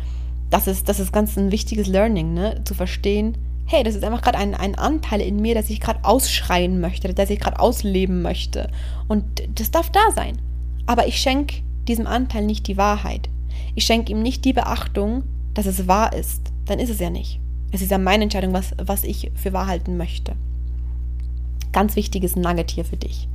[0.53, 2.61] das ist, das ist ganz ein wichtiges Learning, ne?
[2.65, 3.37] Zu verstehen,
[3.67, 7.13] hey, das ist einfach gerade ein, ein Anteil in mir, der sich gerade ausschreien möchte,
[7.13, 8.71] der sich gerade ausleben möchte.
[9.09, 10.39] Und das darf da sein.
[10.87, 13.29] Aber ich schenke diesem Anteil nicht die Wahrheit.
[13.75, 17.41] Ich schenke ihm nicht die Beachtung, dass es wahr ist dann ist es ja nicht.
[17.71, 20.35] Es ist ja meine Entscheidung, was, was ich für wahr halten möchte.
[21.73, 23.29] Ganz wichtiges Nugget hier für dich.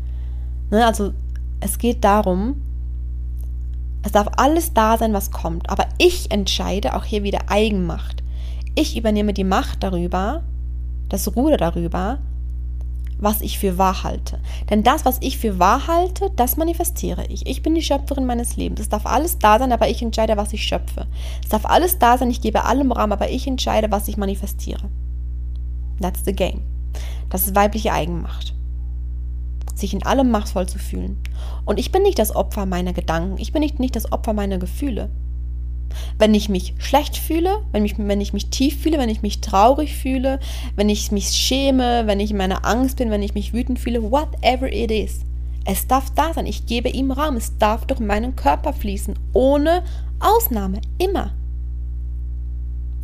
[0.69, 1.13] Ne, also
[1.59, 2.61] es geht darum,
[4.07, 5.69] es darf alles da sein, was kommt.
[5.69, 8.23] Aber ich entscheide auch hier wieder Eigenmacht.
[8.73, 10.43] Ich übernehme die Macht darüber,
[11.09, 12.19] das Ruder darüber,
[13.19, 14.39] was ich für wahr halte.
[14.69, 17.47] Denn das, was ich für wahr halte, das manifestiere ich.
[17.47, 18.79] Ich bin die Schöpferin meines Lebens.
[18.79, 21.07] Es darf alles da sein, aber ich entscheide, was ich schöpfe.
[21.43, 24.89] Es darf alles da sein, ich gebe allem Raum, aber ich entscheide, was ich manifestiere.
[25.99, 26.61] That's the game.
[27.29, 28.56] Das ist weibliche Eigenmacht.
[29.77, 31.21] Sich in allem machtvoll zu fühlen.
[31.65, 33.37] Und ich bin nicht das Opfer meiner Gedanken.
[33.37, 35.09] Ich bin nicht, nicht das Opfer meiner Gefühle.
[36.17, 39.39] Wenn ich mich schlecht fühle, wenn, mich, wenn ich mich tief fühle, wenn ich mich
[39.39, 40.39] traurig fühle,
[40.75, 44.11] wenn ich mich schäme, wenn ich in meiner Angst bin, wenn ich mich wütend fühle,
[44.11, 45.21] whatever it is.
[45.63, 46.45] Es darf da sein.
[46.45, 47.35] Ich gebe ihm Raum.
[47.35, 49.19] Es darf durch meinen Körper fließen.
[49.33, 49.83] Ohne
[50.19, 50.81] Ausnahme.
[50.97, 51.33] Immer.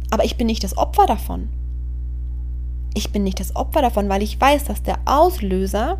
[0.10, 1.50] Aber ich bin nicht das Opfer davon.
[2.95, 5.99] Ich bin nicht das Opfer davon, weil ich weiß, dass der Auslöser,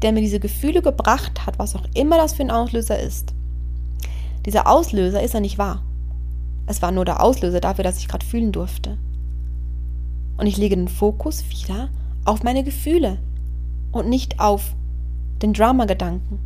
[0.00, 3.34] der mir diese Gefühle gebracht hat, was auch immer das für ein Auslöser ist,
[4.46, 5.82] dieser Auslöser ist ja nicht wahr.
[6.66, 8.96] Es war nur der Auslöser dafür, dass ich gerade fühlen durfte.
[10.38, 11.90] Und ich lege den Fokus wieder
[12.24, 13.18] auf meine Gefühle
[13.92, 14.74] und nicht auf
[15.42, 16.38] den Drama-Gedanken.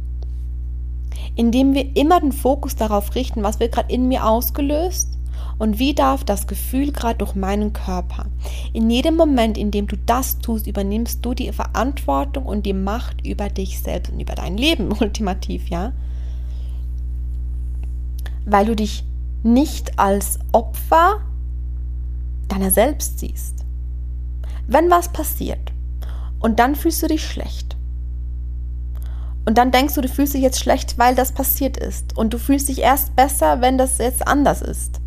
[1.36, 5.18] Indem wir immer den Fokus darauf richten, was wird gerade in mir ausgelöst
[5.58, 8.26] und wie darf das Gefühl gerade durch meinen Körper.
[8.72, 13.24] In jedem Moment, in dem du das tust, übernimmst du die Verantwortung und die Macht
[13.26, 15.92] über dich selbst und über dein Leben ultimativ, ja?
[18.44, 19.04] Weil du dich
[19.42, 21.20] nicht als Opfer
[22.48, 23.64] deiner selbst siehst.
[24.66, 25.72] Wenn was passiert
[26.40, 27.76] und dann fühlst du dich schlecht
[29.46, 32.38] und dann denkst du, du fühlst dich jetzt schlecht, weil das passiert ist und du
[32.38, 35.00] fühlst dich erst besser, wenn das jetzt anders ist,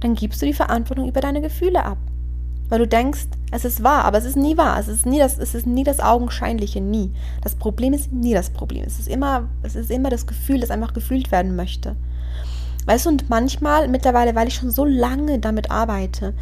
[0.00, 1.98] dann gibst du die Verantwortung über deine Gefühle ab.
[2.68, 4.78] Weil du denkst, es ist wahr, aber es ist nie wahr.
[4.78, 7.12] Es ist nie das, es ist nie das Augenscheinliche, nie.
[7.42, 8.84] Das Problem ist nie das Problem.
[8.86, 11.96] Es ist immer, es ist immer das Gefühl, das einfach gefühlt werden möchte.
[12.86, 16.32] Weißt du, und manchmal, mittlerweile, weil ich schon so lange damit arbeite,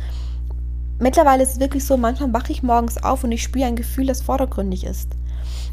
[0.99, 4.07] mittlerweile ist es wirklich so, manchmal wache ich morgens auf und ich spüre ein Gefühl,
[4.07, 5.09] das vordergründig ist.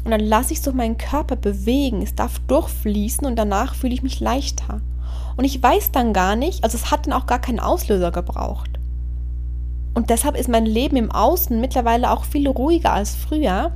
[0.04, 4.02] Und dann lasse ich so meinen Körper bewegen, es darf durchfließen und danach fühle ich
[4.02, 4.80] mich leichter.
[5.36, 8.70] Und ich weiß dann gar nicht, also es hat dann auch gar keinen Auslöser gebraucht.
[9.94, 13.72] Und deshalb ist mein Leben im Außen mittlerweile auch viel ruhiger als früher,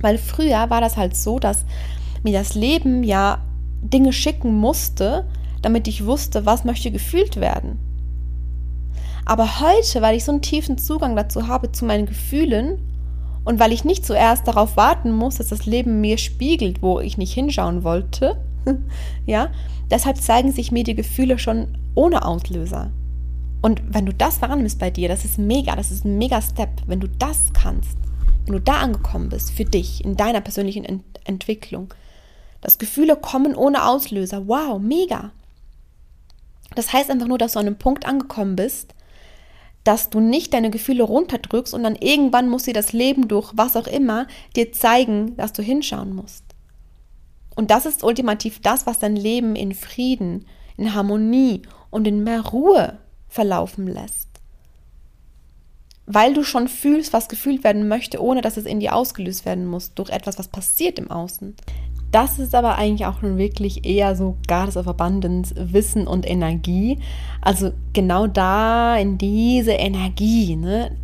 [0.00, 1.64] weil früher war das halt so, dass
[2.22, 3.38] mir das Leben ja
[3.82, 5.26] Dinge schicken musste,
[5.62, 7.78] damit ich wusste, was möchte gefühlt werden.
[9.24, 12.78] Aber heute, weil ich so einen tiefen Zugang dazu habe, zu meinen Gefühlen
[13.44, 17.18] und weil ich nicht zuerst darauf warten muss, dass das Leben mir spiegelt, wo ich
[17.18, 18.40] nicht hinschauen wollte,
[19.26, 19.50] ja,
[19.90, 22.90] deshalb zeigen sich mir die Gefühle schon ohne Auslöser.
[23.62, 26.70] Und wenn du das wahrnimmst bei dir, das ist mega, das ist ein mega Step.
[26.86, 27.96] Wenn du das kannst,
[28.44, 31.92] wenn du da angekommen bist für dich, in deiner persönlichen Ent Entwicklung,
[32.60, 34.48] Dass Gefühle kommen ohne Auslöser.
[34.48, 35.32] Wow, mega.
[36.74, 38.94] Das heißt einfach nur, dass du an einem Punkt angekommen bist,
[39.84, 43.76] dass du nicht deine Gefühle runterdrückst und dann irgendwann muss dir das Leben durch was
[43.76, 44.26] auch immer
[44.56, 46.45] dir zeigen, dass du hinschauen musst.
[47.56, 52.42] Und das ist ultimativ das, was dein Leben in Frieden, in Harmonie und in mehr
[52.42, 54.28] Ruhe verlaufen lässt.
[56.06, 59.66] Weil du schon fühlst, was gefühlt werden möchte, ohne dass es in dir ausgelöst werden
[59.66, 61.56] muss, durch etwas, was passiert im Außen.
[62.12, 66.98] Das ist aber eigentlich auch schon wirklich eher so Goddess of Abundance, Wissen und Energie.
[67.40, 70.96] Also genau da in diese Energie, ne?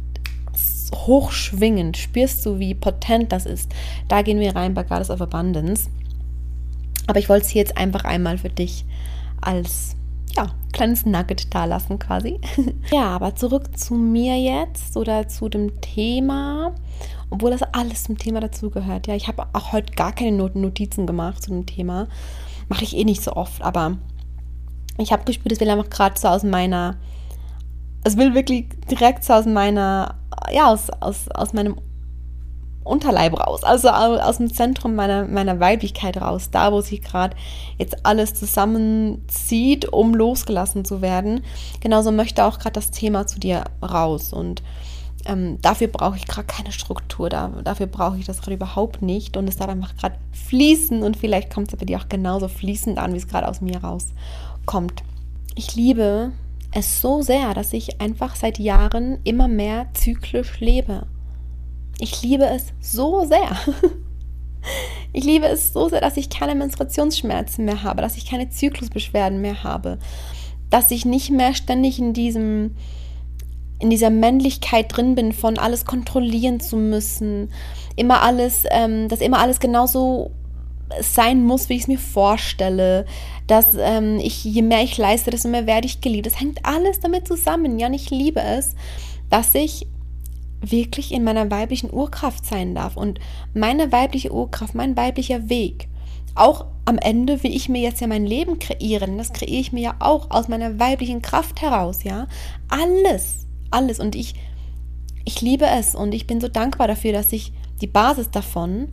[0.94, 3.72] hochschwingend, spürst du, wie potent das ist.
[4.08, 5.88] Da gehen wir rein bei Goddess of Abundance.
[7.06, 8.84] Aber ich wollte es hier jetzt einfach einmal für dich
[9.40, 9.96] als
[10.36, 12.40] ja, kleines Nugget da lassen quasi.
[12.92, 16.74] ja, aber zurück zu mir jetzt oder zu dem Thema
[17.32, 19.06] obwohl das alles zum Thema dazugehört.
[19.06, 22.06] Ja, ich habe auch heute gar keine Notizen gemacht zu dem Thema.
[22.68, 23.96] Mache ich eh nicht so oft, aber
[24.98, 26.98] ich habe gespürt, es will einfach gerade so aus meiner,
[28.04, 30.16] es will wirklich direkt so aus meiner,
[30.52, 31.76] ja, aus, aus, aus meinem
[32.84, 37.36] Unterleib raus, also aus dem Zentrum meiner, meiner Weiblichkeit raus, da wo sich gerade
[37.78, 41.42] jetzt alles zusammenzieht, um losgelassen zu werden.
[41.80, 44.62] Genauso möchte auch gerade das Thema zu dir raus und
[45.24, 49.36] ähm, dafür brauche ich gerade keine Struktur, da, dafür brauche ich das gerade überhaupt nicht
[49.36, 52.98] und es darf einfach gerade fließen und vielleicht kommt es bei dir auch genauso fließend
[52.98, 55.02] an, wie es gerade aus mir rauskommt.
[55.54, 56.32] Ich liebe
[56.72, 61.06] es so sehr, dass ich einfach seit Jahren immer mehr zyklisch lebe.
[62.02, 63.56] Ich liebe es so sehr.
[65.14, 69.40] Ich liebe es so sehr, dass ich keine Menstruationsschmerzen mehr habe, dass ich keine Zyklusbeschwerden
[69.40, 69.98] mehr habe,
[70.70, 72.76] dass ich nicht mehr ständig in diesem
[73.80, 77.50] in dieser Männlichkeit drin bin, von alles kontrollieren zu müssen,
[77.96, 80.30] immer alles, ähm, dass immer alles genauso
[81.00, 83.04] sein muss, wie ich es mir vorstelle,
[83.48, 86.26] dass ähm, ich, je mehr ich leiste, desto mehr werde ich geliebt.
[86.26, 87.80] Das hängt alles damit zusammen.
[87.80, 88.76] Ja, und ich liebe es,
[89.28, 89.88] dass ich
[90.62, 92.96] wirklich in meiner weiblichen Urkraft sein darf.
[92.96, 93.18] Und
[93.54, 95.88] meine weibliche Urkraft, mein weiblicher Weg,
[96.34, 99.18] auch am Ende will ich mir jetzt ja mein Leben kreieren.
[99.18, 102.26] Das kreiere ich mir ja auch aus meiner weiblichen Kraft heraus, ja.
[102.68, 103.98] Alles alles.
[103.98, 104.34] Und ich,
[105.24, 108.88] ich liebe es und ich bin so dankbar dafür, dass ich die Basis davon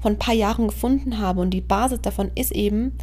[0.00, 1.40] von ein paar Jahren gefunden habe.
[1.40, 2.96] Und die Basis davon ist eben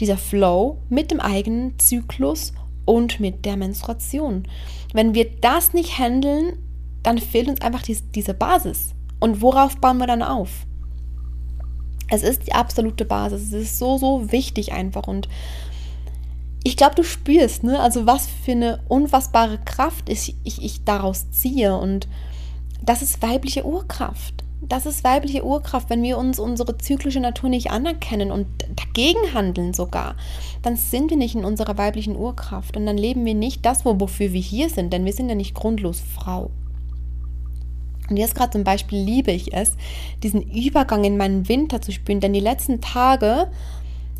[0.00, 2.52] dieser Flow mit dem eigenen Zyklus
[2.84, 4.46] und mit der Menstruation.
[4.92, 6.58] Wenn wir das nicht handeln,
[7.02, 8.94] dann fehlt uns einfach die, diese Basis.
[9.20, 10.50] Und worauf bauen wir dann auf?
[12.08, 13.48] Es ist die absolute Basis.
[13.48, 15.06] Es ist so, so wichtig einfach.
[15.06, 15.28] Und
[16.64, 17.78] ich glaube, du spürst, ne?
[17.78, 21.76] Also was für eine unfassbare Kraft ich, ich, ich daraus ziehe.
[21.76, 22.08] Und
[22.82, 24.44] das ist weibliche Urkraft.
[24.62, 29.72] Das ist weibliche Urkraft, wenn wir uns unsere zyklische Natur nicht anerkennen und dagegen handeln
[29.72, 30.16] sogar,
[30.62, 34.34] dann sind wir nicht in unserer weiblichen Urkraft und dann leben wir nicht das, wofür
[34.34, 36.50] wir hier sind, denn wir sind ja nicht grundlos Frau.
[38.10, 39.76] Und jetzt gerade zum Beispiel liebe ich es,
[40.22, 43.48] diesen Übergang in meinen Winter zu spüren, denn die letzten Tage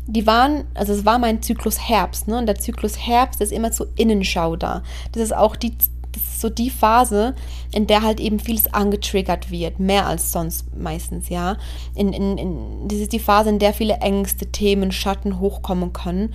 [0.07, 2.37] die waren, also es war mein Zyklus Herbst, ne?
[2.37, 4.83] Und der Zyklus Herbst ist immer zur Innenschau da.
[5.11, 5.71] Das ist auch die,
[6.11, 7.35] das ist so die Phase,
[7.71, 11.57] in der halt eben vieles angetriggert wird, mehr als sonst meistens, ja.
[11.95, 16.33] In, in, in, das ist die Phase, in der viele Ängste, Themen, Schatten hochkommen können.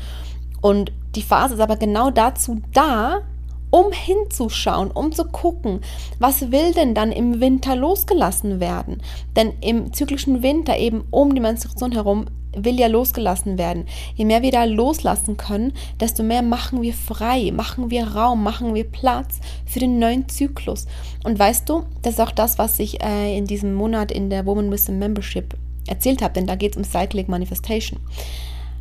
[0.61, 3.23] Und die Phase ist aber genau dazu da,
[3.71, 5.81] um hinzuschauen, um zu gucken,
[6.19, 9.03] was will denn dann im Winter losgelassen werden?
[9.35, 12.27] Denn im zyklischen Winter eben um die Menstruation herum
[12.57, 13.87] will ja losgelassen werden.
[14.15, 18.75] Je mehr wir da loslassen können, desto mehr machen wir frei, machen wir Raum, machen
[18.75, 20.87] wir Platz für den neuen Zyklus.
[21.23, 24.47] Und weißt du, das ist auch das, was ich äh, in diesem Monat in der
[24.47, 25.55] Woman Wisdom Membership
[25.87, 28.01] erzählt habe, denn da geht es um Cyclic Manifestation.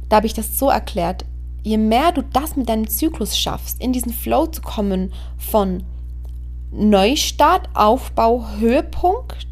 [0.10, 1.26] Da habe ich das so erklärt,
[1.66, 5.84] je mehr du das mit deinem Zyklus schaffst, in diesen Flow zu kommen von
[6.72, 9.48] Neustart, Aufbau, Höhepunkt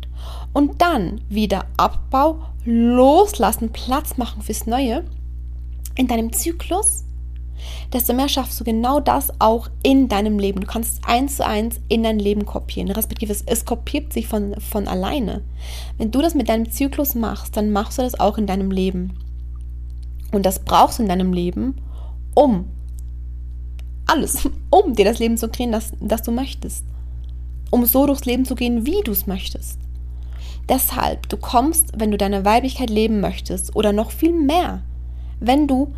[0.54, 5.04] und dann wieder Abbau, Loslassen, Platz machen fürs Neue
[5.95, 7.04] in deinem Zyklus,
[7.91, 10.62] desto mehr schaffst du genau das auch in deinem Leben.
[10.62, 14.54] Du kannst eins zu eins in dein Leben kopieren, respektive es, es kopiert sich von,
[14.60, 15.41] von alleine.
[15.97, 19.17] Wenn du das mit deinem Zyklus machst, dann machst du das auch in deinem Leben.
[20.32, 21.76] Und das brauchst du in deinem Leben,
[22.34, 22.65] um
[24.06, 26.86] alles, um dir das Leben zu kreieren, das, das du möchtest.
[27.72, 29.80] Um so durchs Leben zu gehen, wie du es möchtest.
[30.69, 34.82] Deshalb, du kommst, wenn du deine Weiblichkeit leben möchtest oder noch viel mehr,
[35.39, 35.93] wenn du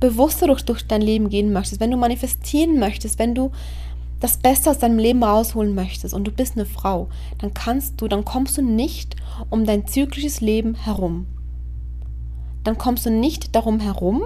[0.00, 3.50] bewusster durch, durch dein Leben gehen möchtest, wenn du manifestieren möchtest, wenn du
[4.20, 7.08] das Beste aus deinem Leben rausholen möchtest und du bist eine Frau,
[7.38, 9.16] dann kannst du, dann kommst du nicht
[9.50, 11.26] um dein zyklisches Leben herum.
[12.64, 14.22] dann kommst du nicht darum herum,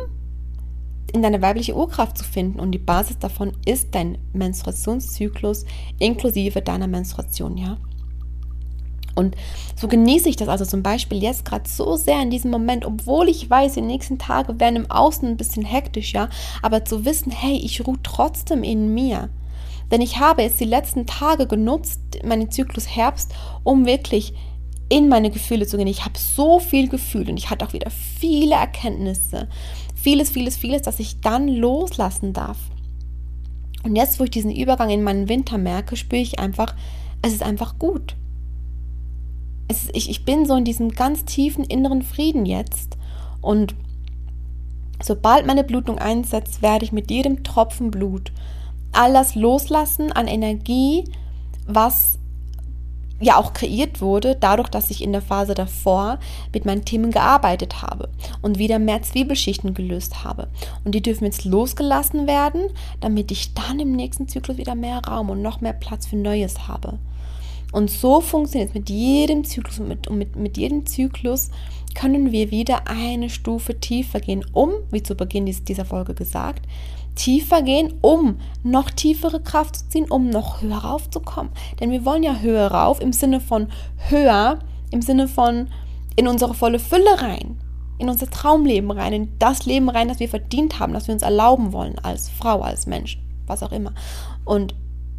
[1.13, 2.61] in deine weibliche Urkraft zu finden.
[2.61, 5.65] Und die Basis davon ist dein Menstruationszyklus
[5.99, 7.79] inklusive deiner Menstruation, ja.
[9.15, 9.35] Und
[9.75, 13.29] so genieße ich das also zum Beispiel jetzt gerade so sehr in diesem Moment, obwohl
[13.29, 16.29] ich weiß, die nächsten Tage werden im Außen ein bisschen hektisch, ja,
[16.63, 19.29] aber zu wissen, hey, ich ruhe trotzdem in mir.
[19.91, 24.35] Denn ich habe jetzt die letzten Tage genutzt, meinen Zyklus Herbst, um wirklich
[24.89, 25.87] in meine Gefühle zu gehen.
[25.87, 29.49] Ich habe so viel gefühlt und ich hatte auch wieder viele Erkenntnisse.
[30.01, 32.59] Vieles, vieles, vieles, das ich dann loslassen darf.
[33.85, 36.75] Und jetzt, wo ich diesen Übergang in meinen Winter merke, spüre ich einfach,
[37.23, 38.17] es ist einfach gut
[39.69, 42.97] es, ich, ich bin so in diesem ganz tiefen inneren Frieden jetzt.
[43.41, 43.75] Und
[45.03, 48.33] sobald meine Blutung einsetzt, werde ich mit jedem Tropfen Blut
[48.93, 51.05] all das loslassen an Energie,
[51.67, 52.18] was
[53.21, 56.19] ja auch kreiert wurde, dadurch, dass ich in der Phase davor
[56.53, 58.09] mit meinen Themen gearbeitet habe
[58.43, 60.49] und wieder mehr Zwiebelschichten gelöst habe.
[60.85, 62.63] Und die dürfen jetzt losgelassen werden,
[63.01, 66.69] damit ich dann im nächsten Zyklus wieder mehr Raum und noch mehr Platz für Neues
[66.69, 66.99] habe.
[67.73, 71.51] Und so funktioniert es mit jedem Zyklus und mit, mit, mit jedem Zyklus
[71.99, 76.65] können wir wieder eine Stufe tiefer gehen, um, wie zu Beginn dieser Folge gesagt,
[77.17, 81.53] tiefer gehen, um noch tiefere Kraft zu ziehen, um noch höher raufzukommen.
[81.81, 83.67] Denn wir wollen ja höher rauf im Sinne von
[84.09, 84.61] höher,
[84.93, 85.71] im Sinne von
[86.15, 87.59] in unsere volle Fülle rein,
[87.99, 91.23] in unser Traumleben rein, in das Leben rein, das wir verdient haben, das wir uns
[91.23, 93.93] erlauben wollen als Frau, als Mensch, was auch immer.
[94.45, 94.73] Und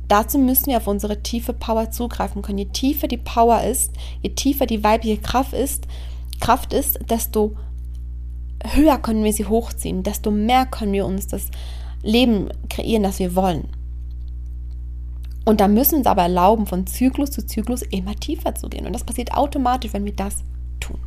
[0.10, 2.58] Dazu müssen wir auf unsere tiefe Power zugreifen können.
[2.58, 5.86] Je tiefer die Power ist, je tiefer die weibliche Kraft ist,
[6.40, 7.56] Kraft ist, desto
[8.64, 11.50] höher können wir sie hochziehen, desto mehr können wir uns das
[12.02, 13.70] Leben kreieren, das wir wollen.
[15.46, 18.86] Und da müssen wir uns aber erlauben, von Zyklus zu Zyklus immer tiefer zu gehen.
[18.86, 20.44] Und das passiert automatisch, wenn wir das
[20.80, 21.00] tun.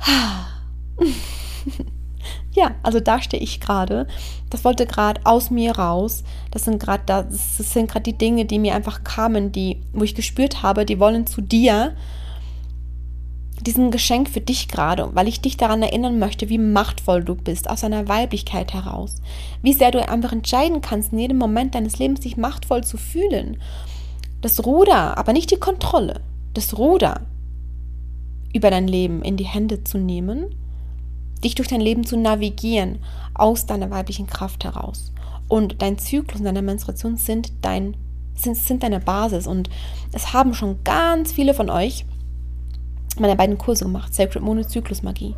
[2.52, 4.06] ja, also da stehe ich gerade.
[4.50, 6.24] Das wollte gerade aus mir raus.
[6.50, 10.62] Das sind gerade das gerade die Dinge, die mir einfach kamen, die wo ich gespürt
[10.62, 11.94] habe, die wollen zu dir.
[13.60, 17.68] Diesen Geschenk für dich gerade, weil ich dich daran erinnern möchte, wie machtvoll du bist,
[17.68, 19.16] aus deiner Weiblichkeit heraus.
[19.62, 23.60] Wie sehr du einfach entscheiden kannst, in jedem Moment deines Lebens dich machtvoll zu fühlen.
[24.40, 26.20] Das Ruder, aber nicht die Kontrolle,
[26.54, 27.22] das Ruder
[28.54, 30.54] über dein Leben in die Hände zu nehmen
[31.42, 32.98] dich durch dein Leben zu navigieren
[33.34, 35.12] aus deiner weiblichen Kraft heraus.
[35.48, 37.96] Und dein Zyklus und deine Menstruation sind dein
[38.34, 39.68] sind, sind deine Basis und
[40.12, 42.04] es haben schon ganz viele von euch
[43.20, 45.34] meine beiden Kurse gemacht, Sacred Monozyklus Magie.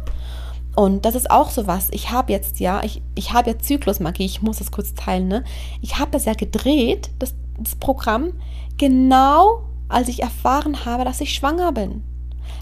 [0.76, 1.90] Und das ist auch so was.
[1.90, 5.44] Ich habe jetzt ja, ich, ich habe ja Zyklusmagie, ich muss das kurz teilen, ne?
[5.80, 8.32] Ich habe das ja gedreht, das, das Programm,
[8.78, 12.02] genau als ich erfahren habe, dass ich schwanger bin.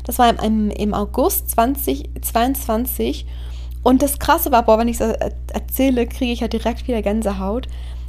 [0.04, 3.26] Das war im, im August 2022.
[3.82, 5.16] Und das Krasse war, boah, wenn ich es
[5.52, 7.68] erzähle, kriege ich ja direkt wieder Gänsehaut.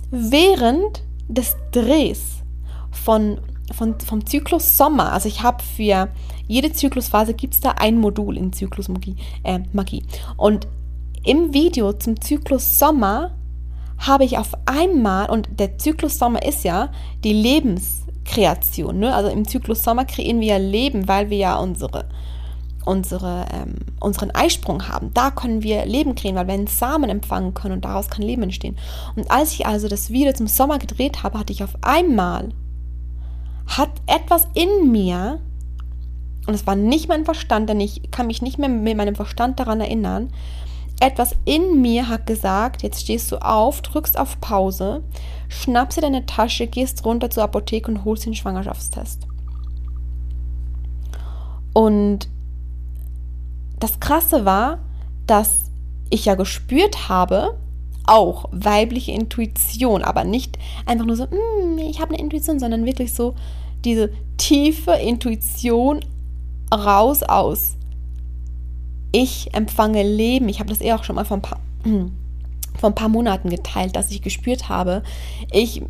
[0.10, 2.38] Während des Drehs
[2.92, 3.40] von,
[3.74, 6.10] von, vom Zyklus Sommer, also ich habe für
[6.48, 9.16] jede Zyklusphase gibt es da ein Modul in Zyklusmagie.
[9.44, 10.04] Äh, Magie.
[10.36, 10.68] Und
[11.24, 13.36] im Video zum Zyklus Sommer
[14.00, 16.92] habe ich auf einmal, und der Zyklus Sommer ist ja
[17.24, 19.00] die Lebens, Kreation.
[19.00, 19.14] Ne?
[19.14, 22.06] Also im Zyklus Sommer kreieren wir ja Leben, weil wir ja unsere,
[22.86, 25.12] unsere, ähm, unseren Eisprung haben.
[25.14, 28.44] Da können wir Leben kreieren, weil wir einen Samen empfangen können und daraus kann Leben
[28.44, 28.78] entstehen.
[29.16, 32.50] Und als ich also das Video zum Sommer gedreht habe, hatte ich auf einmal,
[33.78, 35.40] hat etwas in mir,
[36.48, 39.60] und es war nicht mein Verstand, denn ich kann mich nicht mehr mit meinem Verstand
[39.60, 40.32] daran erinnern,
[41.00, 45.04] etwas in mir hat gesagt, jetzt stehst du auf, drückst auf Pause,
[45.48, 49.28] schnappst dir deine Tasche, gehst runter zur Apotheke und holst den Schwangerschaftstest.
[51.74, 52.28] Und
[53.80, 54.80] das Krasse war,
[55.26, 55.72] dass
[56.10, 57.58] ich ja gespürt habe,
[58.10, 63.14] auch weibliche Intuition, aber nicht einfach nur so, mm, ich habe eine Intuition, sondern wirklich
[63.14, 63.36] so
[63.86, 66.02] diese tiefe Intuition
[66.74, 67.78] raus aus
[69.12, 70.50] ich empfange Leben.
[70.50, 71.60] Ich habe das eh auch schon mal vor ein paar,
[72.78, 75.04] vor ein paar Monaten geteilt, dass ich gespürt habe,
[75.52, 75.82] ich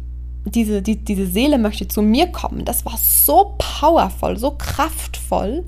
[0.46, 2.66] diese, die, diese Seele möchte zu mir kommen.
[2.66, 5.66] Das war so powervoll, so kraftvoll,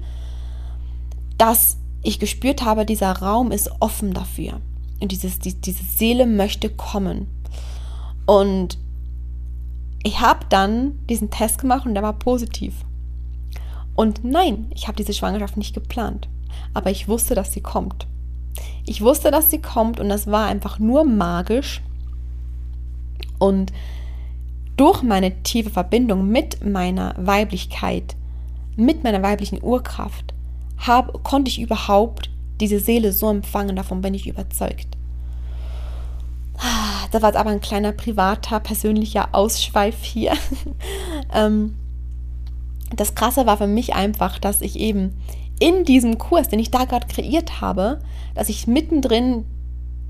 [1.38, 4.62] dass ich gespürt habe, dieser Raum ist offen dafür.
[5.02, 7.28] Und dieses, die, diese Seele möchte kommen.
[8.26, 8.78] Und
[10.04, 12.74] ich habe dann diesen Test gemacht und der war positiv.
[13.95, 16.28] Und nein, ich habe diese Schwangerschaft nicht geplant
[16.74, 18.08] aber ich wusste, dass sie kommt.
[18.86, 21.82] Ich wusste, dass sie kommt und das war einfach nur magisch.
[23.39, 23.72] Und
[24.78, 28.16] durch meine tiefe Verbindung mit meiner Weiblichkeit,
[28.76, 30.34] mit meiner weiblichen Urkraft,
[30.78, 32.30] hab, konnte ich überhaupt
[32.62, 34.88] diese Seele so empfangen, davon bin ich überzeugt.
[36.57, 40.34] Ah, das war jetzt aber ein kleiner privater, persönlicher Ausschweif hier.
[41.34, 41.78] Ähm,
[42.93, 45.14] das Krasse war für mich einfach, dass ich eben
[45.62, 47.99] in diesem Kurs, den ich da gerade kreiert habe,
[48.36, 49.45] dass ich mittendrin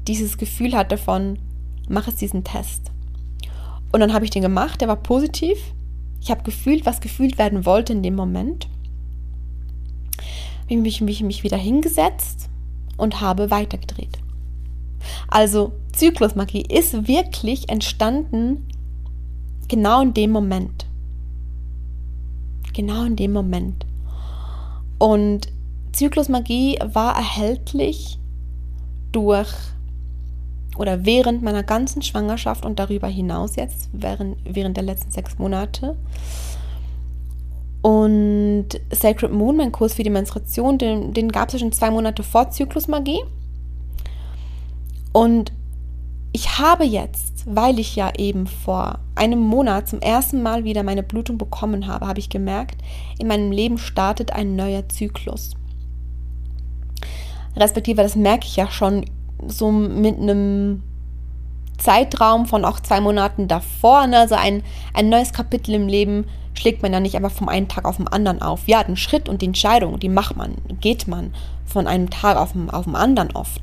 [0.08, 1.38] dieses Gefühl hatte von,
[1.88, 2.91] mach es diesen Test.
[3.91, 5.58] Und dann habe ich den gemacht, der war positiv.
[6.22, 8.68] Ich habe gefühlt, was gefühlt werden wollte in dem Moment.
[10.72, 12.49] Habe mich, mich, mich wieder hingesetzt
[12.97, 14.19] und habe weitergedreht.
[15.28, 18.67] Also Zyklusmagie ist wirklich entstanden
[19.67, 20.86] genau in dem Moment.
[22.74, 23.86] Genau in dem Moment.
[24.97, 25.49] Und
[25.91, 28.17] Zyklusmagie war erhältlich
[29.11, 29.51] durch
[30.78, 35.97] oder während meiner ganzen Schwangerschaft und darüber hinaus jetzt, während, während der letzten sechs Monate.
[37.82, 41.89] Und Sacred Moon, mein Kurs für die Menstruation, den, den gab es ja schon zwei
[41.89, 43.21] Monate vor Zyklusmagie.
[45.13, 45.51] Und
[46.32, 51.03] ich habe jetzt, weil ich ja eben vor einem Monat zum ersten Mal wieder meine
[51.03, 52.82] Blutung bekommen habe, habe ich gemerkt,
[53.19, 55.55] in meinem Leben startet ein neuer Zyklus.
[57.55, 59.05] Respektive, das merke ich ja schon
[59.45, 60.84] so mit einem
[61.77, 64.07] Zeitraum von auch zwei Monaten davor.
[64.07, 64.19] Ne?
[64.19, 64.63] Also ein,
[64.93, 68.08] ein neues Kapitel im Leben schlägt man ja nicht einfach vom einen Tag auf den
[68.08, 68.68] anderen auf.
[68.68, 71.34] Ja, den Schritt und die Entscheidung, die macht man, geht man
[71.66, 73.62] von einem Tag auf den, auf den anderen oft.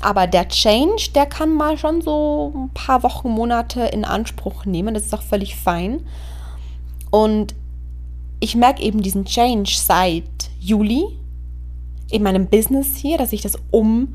[0.00, 4.94] Aber der Change, der kann mal schon so ein paar Wochen, Monate in Anspruch nehmen.
[4.94, 6.06] Das ist auch völlig fein.
[7.10, 7.54] Und
[8.40, 11.04] ich merke eben diesen Change seit Juli
[12.10, 14.14] in meinem Business hier, dass ich das um,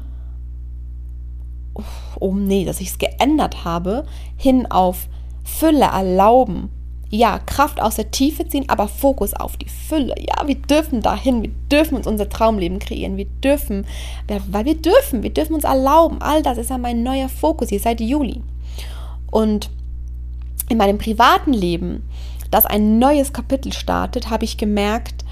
[2.20, 4.06] um, nee, dass ich es geändert habe,
[4.38, 5.08] hin auf
[5.44, 6.70] Fülle erlauben,
[7.12, 10.16] ja, Kraft aus der Tiefe ziehen, aber Fokus auf die Fülle.
[10.18, 13.86] Ja, wir dürfen dahin, wir dürfen uns unser Traumleben kreieren, wir dürfen,
[14.50, 16.22] weil wir dürfen, wir dürfen uns erlauben.
[16.22, 18.42] All das ist ja mein neuer Fokus hier seit Juli.
[19.30, 19.70] Und
[20.70, 22.08] in meinem privaten Leben,
[22.50, 25.26] das ein neues Kapitel startet, habe ich gemerkt,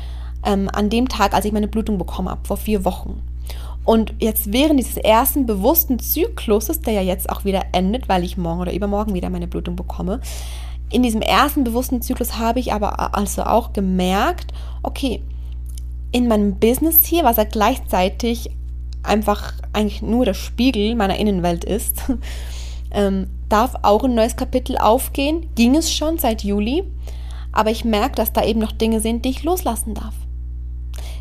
[0.46, 3.22] ähm, an dem Tag, als ich meine Blutung bekommen habe, vor vier Wochen.
[3.86, 8.38] Und jetzt während dieses ersten bewussten Zykluses, der ja jetzt auch wieder endet, weil ich
[8.38, 10.20] morgen oder übermorgen wieder meine Blutung bekomme,
[10.92, 15.22] in diesem ersten bewussten Zyklus habe ich aber also auch gemerkt, okay,
[16.12, 18.50] in meinem Business hier, was ja gleichzeitig
[19.04, 22.04] einfach eigentlich nur der Spiegel meiner Innenwelt ist,
[22.92, 25.48] ähm, darf auch ein neues Kapitel aufgehen.
[25.56, 26.84] Ging es schon seit Juli,
[27.52, 30.14] aber ich merke, dass da eben noch Dinge sind, die ich loslassen darf.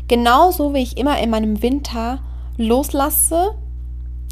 [0.07, 2.19] Genauso wie ich immer in meinem Winter
[2.57, 3.55] loslasse,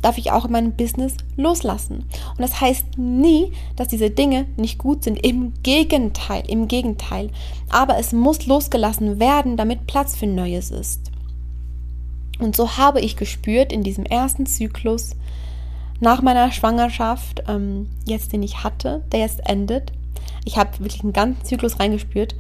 [0.02, 2.06] darf ich auch in meinem Business loslassen.
[2.32, 5.24] Und das heißt nie, dass diese Dinge nicht gut sind.
[5.26, 7.30] Im Gegenteil, im Gegenteil.
[7.70, 11.12] Aber es muss losgelassen werden, damit Platz für Neues ist.
[12.39, 15.16] Und so habe ich gespürt in diesem ersten Zyklus
[16.00, 19.91] nach meiner Schwangerschaft, ähm, jetzt den ich hatte, der jetzt endet.
[20.45, 22.36] Ich habe wirklich einen ganzen Zyklus reingespürt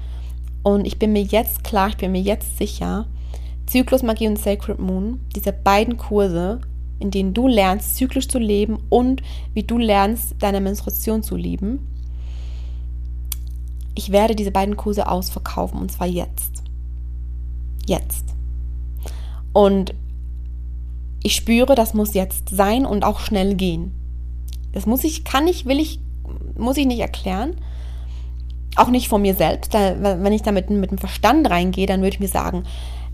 [0.63, 3.07] und ich bin mir jetzt klar, ich bin mir jetzt sicher,
[3.65, 6.61] Zyklus Magie und Sacred Moon, diese beiden Kurse
[6.99, 9.21] in denen du lernst, zyklisch zu leben und
[9.53, 11.87] wie du lernst, deine Menstruation zu lieben.
[13.95, 16.63] Ich werde diese beiden Kurse ausverkaufen und zwar jetzt.
[17.85, 18.25] Jetzt.
[19.53, 19.93] Und
[21.23, 23.91] ich spüre, das muss jetzt sein und auch schnell gehen.
[24.71, 25.99] Das muss ich, kann ich, will ich,
[26.57, 27.55] muss ich nicht erklären.
[28.75, 29.73] Auch nicht von mir selbst.
[29.73, 32.63] wenn ich da mit, mit dem Verstand reingehe, dann würde ich mir sagen,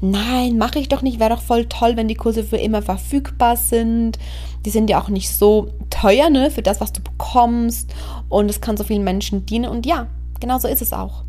[0.03, 3.57] nein, mache ich doch nicht, wäre doch voll toll, wenn die Kurse für immer verfügbar
[3.57, 4.19] sind.
[4.65, 7.93] Die sind ja auch nicht so teuer, ne, für das, was du bekommst
[8.29, 10.07] und es kann so vielen Menschen dienen und ja,
[10.39, 11.23] genau so ist es auch.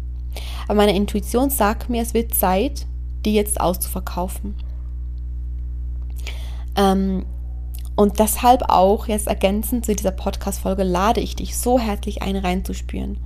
[0.66, 2.86] Aber meine Intuition sagt mir, es wird Zeit,
[3.24, 4.54] die jetzt auszuverkaufen.
[6.76, 7.24] Ähm,
[7.96, 13.18] und deshalb auch jetzt ergänzend zu dieser Podcast-Folge lade ich dich so herzlich ein, reinzuspüren.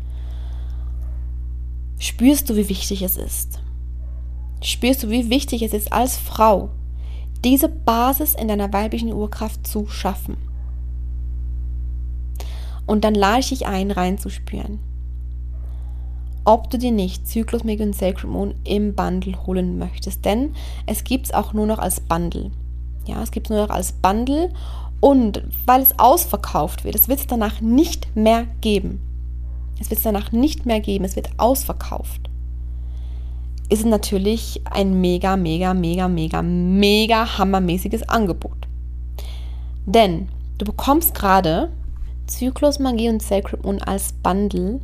[1.98, 3.60] Spürst du, wie wichtig es ist?
[4.62, 6.70] Spürst du, wie wichtig es ist, als Frau
[7.44, 10.36] diese Basis in deiner weiblichen Urkraft zu schaffen.
[12.86, 14.80] Und dann lade ich dich ein, reinzuspüren,
[16.44, 20.24] ob du dir nicht Zyklus Mega und Sacred Moon im Bundle holen möchtest.
[20.24, 20.54] Denn
[20.86, 22.50] es gibt es auch nur noch als Bundle.
[23.06, 24.50] Ja, es gibt es nur noch als Bundle.
[25.00, 29.00] Und weil es ausverkauft wird, es wird es danach nicht mehr geben.
[29.78, 31.04] Es wird es danach nicht mehr geben.
[31.04, 32.27] Es wird ausverkauft
[33.68, 38.66] ist natürlich ein mega, mega, mega, mega, mega hammermäßiges Angebot.
[39.84, 41.70] Denn du bekommst gerade
[42.26, 44.80] Zyklus Magie und Sacred Moon als Bundle,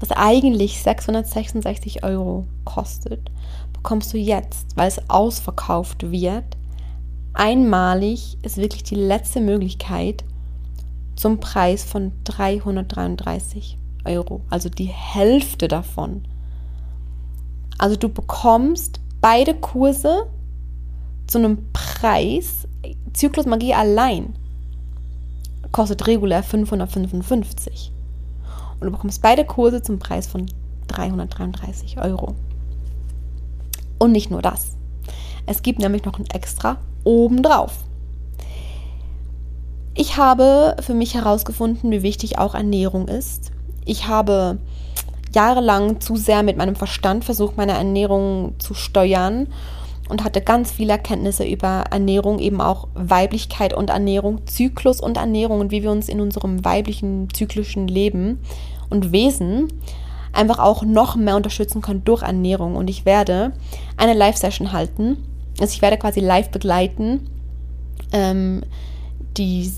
[0.00, 3.30] was eigentlich 666 Euro kostet,
[3.72, 6.56] bekommst du jetzt, weil es ausverkauft wird,
[7.34, 10.24] einmalig, ist wirklich die letzte Möglichkeit
[11.16, 16.22] zum Preis von 333 Euro, also die Hälfte davon.
[17.78, 20.26] Also du bekommst beide Kurse
[21.26, 22.66] zu einem Preis,
[23.12, 24.34] Zyklusmagie allein
[25.72, 27.92] kostet regulär 555.
[28.80, 30.46] Und du bekommst beide Kurse zum Preis von
[30.88, 32.34] 333 Euro.
[33.98, 34.76] Und nicht nur das.
[35.46, 37.84] Es gibt nämlich noch ein extra obendrauf.
[39.94, 43.50] Ich habe für mich herausgefunden, wie wichtig auch Ernährung ist.
[43.84, 44.58] Ich habe
[45.34, 49.48] jahrelang zu sehr mit meinem Verstand versucht, meine Ernährung zu steuern
[50.08, 55.60] und hatte ganz viele Erkenntnisse über Ernährung, eben auch Weiblichkeit und Ernährung, Zyklus und Ernährung
[55.60, 58.40] und wie wir uns in unserem weiblichen zyklischen Leben
[58.90, 59.68] und Wesen
[60.32, 62.76] einfach auch noch mehr unterstützen können durch Ernährung.
[62.76, 63.52] Und ich werde
[63.96, 65.18] eine Live-Session halten.
[65.60, 67.28] Also ich werde quasi live begleiten.
[68.12, 68.62] Ähm,
[69.36, 69.70] die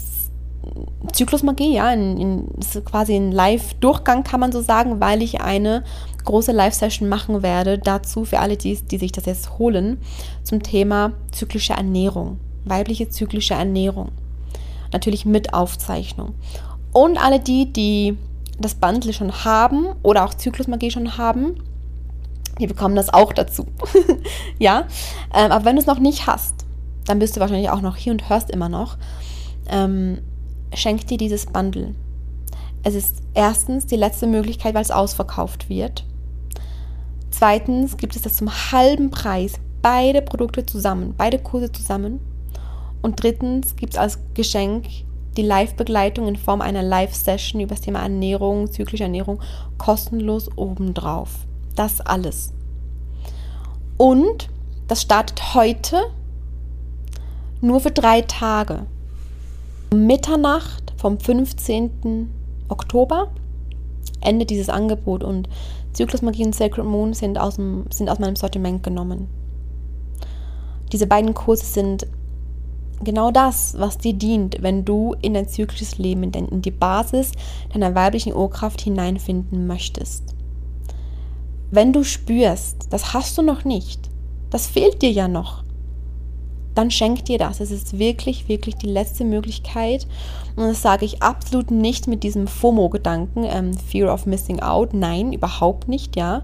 [1.13, 5.85] Zyklusmagie, ja, in, in, ist quasi ein Live-Durchgang, kann man so sagen, weil ich eine
[6.25, 9.99] große Live-Session machen werde dazu für alle, die, die sich das jetzt holen,
[10.43, 14.11] zum Thema zyklische Ernährung, weibliche zyklische Ernährung.
[14.93, 16.35] Natürlich mit Aufzeichnung.
[16.93, 18.19] Und alle die, die
[18.59, 21.63] das Bundle schon haben oder auch Zyklusmagie schon haben,
[22.59, 23.67] die bekommen das auch dazu.
[24.59, 24.87] ja,
[25.35, 26.67] ähm, aber wenn du es noch nicht hast,
[27.07, 28.99] dann bist du wahrscheinlich auch noch hier und hörst immer noch.
[29.69, 30.19] Ähm,
[30.75, 31.95] schenk dir dieses Bundle.
[32.83, 36.05] Es ist erstens die letzte Möglichkeit, weil es ausverkauft wird.
[37.31, 42.21] Zweitens gibt es das zum halben Preis, beide Produkte zusammen, beide Kurse zusammen.
[43.03, 44.87] Und drittens gibt es als Geschenk
[45.37, 49.41] die Live-Begleitung in Form einer Live-Session über das Thema Ernährung, zyklische Ernährung,
[49.79, 51.47] kostenlos obendrauf.
[51.77, 52.53] Das alles.
[53.97, 54.51] Und
[54.89, 56.03] das startet heute
[57.61, 58.87] nur für drei Tage.
[59.95, 62.31] Mitternacht vom 15.
[62.69, 63.33] Oktober
[64.21, 65.49] endet dieses Angebot und
[65.93, 69.29] Zyklusmagie und Sacred Moon sind aus, dem, sind aus meinem Sortiment genommen.
[70.93, 72.07] Diese beiden Kurse sind
[73.03, 77.33] genau das, was dir dient, wenn du in dein zyklisches Leben, in, in die Basis
[77.73, 80.35] deiner weiblichen Urkraft hineinfinden möchtest.
[81.73, 84.09] Wenn du spürst, das hast du noch nicht,
[84.51, 85.65] das fehlt dir ja noch,
[86.75, 87.61] dann schenk dir das.
[87.61, 90.07] Es ist wirklich, wirklich die letzte Möglichkeit.
[90.57, 94.95] Und das sage ich absolut nicht mit diesem FOMO-Gedanken, ähm, Fear of Missing Out.
[94.95, 96.43] Nein, überhaupt nicht, ja.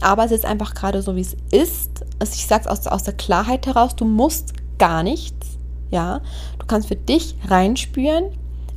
[0.00, 2.04] Aber es ist einfach gerade so, wie es ist.
[2.18, 5.58] Also ich sage es aus, aus der Klarheit heraus, du musst gar nichts,
[5.90, 6.20] ja.
[6.58, 8.26] Du kannst für dich reinspüren,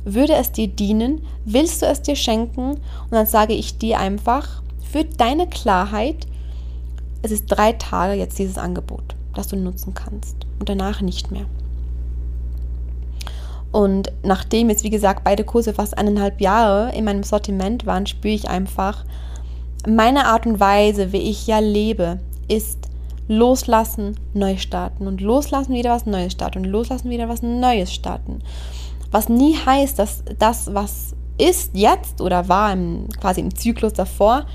[0.04, 2.72] würde es dir dienen, willst du es dir schenken?
[2.72, 6.26] Und dann sage ich dir einfach, für deine Klarheit,
[7.22, 11.46] es ist drei Tage jetzt dieses Angebot das du nutzen kannst und danach nicht mehr.
[13.72, 18.34] Und nachdem jetzt, wie gesagt, beide Kurse fast eineinhalb Jahre in meinem Sortiment waren, spüre
[18.34, 19.04] ich einfach,
[19.88, 22.88] meine Art und Weise, wie ich ja lebe, ist
[23.28, 28.40] loslassen, neu starten und loslassen, wieder was Neues starten und loslassen, wieder was Neues starten.
[29.10, 34.46] Was nie heißt, dass das, was ist jetzt oder war im, quasi im Zyklus davor,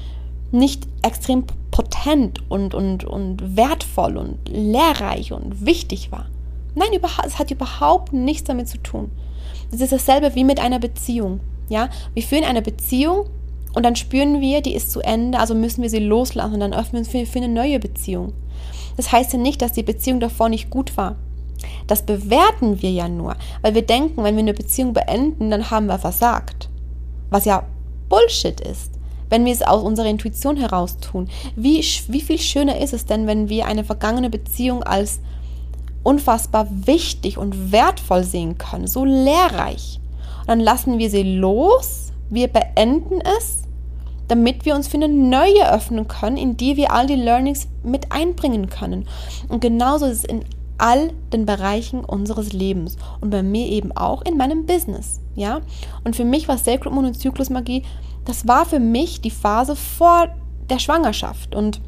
[0.51, 1.45] nicht extrem
[1.77, 6.25] potent und, und, und wertvoll und lehrreich und wichtig war.
[6.73, 6.87] Nein,
[7.23, 9.11] es hat überhaupt nichts damit zu tun.
[9.71, 11.39] Es ist dasselbe wie mit einer Beziehung.
[11.69, 13.27] Ja, wir führen eine Beziehung
[13.75, 16.73] und dann spüren wir, die ist zu Ende, also müssen wir sie loslassen und dann
[16.73, 18.33] öffnen wir für eine neue Beziehung.
[18.95, 21.15] Das heißt ja nicht, dass die Beziehung davor nicht gut war.
[21.85, 25.85] Das bewerten wir ja nur, weil wir denken, wenn wir eine Beziehung beenden, dann haben
[25.85, 26.69] wir versagt.
[27.29, 27.67] Was ja
[28.09, 28.96] Bullshit ist
[29.29, 31.29] wenn wir es aus unserer Intuition heraus tun.
[31.55, 35.19] Wie, wie viel schöner ist es denn, wenn wir eine vergangene Beziehung als
[36.03, 39.99] unfassbar wichtig und wertvoll sehen können, so lehrreich.
[40.41, 43.63] Und dann lassen wir sie los, wir beenden es,
[44.27, 48.11] damit wir uns für eine neue öffnen können, in die wir all die Learnings mit
[48.11, 49.07] einbringen können.
[49.47, 50.45] Und genauso ist es in
[50.77, 55.61] all den Bereichen unseres Lebens und bei mir eben auch in meinem Business, ja?
[56.03, 57.83] Und für mich war Sacred Moon und Zyklusmagie
[58.27, 60.27] das war für mich die Phase vor
[60.69, 61.55] der Schwangerschaft.
[61.55, 61.79] Und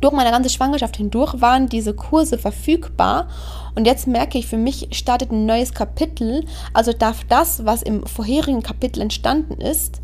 [0.00, 3.28] durch meine ganze Schwangerschaft hindurch waren diese Kurse verfügbar.
[3.76, 6.44] Und jetzt merke ich, für mich startet ein neues Kapitel.
[6.72, 10.00] Also darf das, was im vorherigen Kapitel entstanden ist,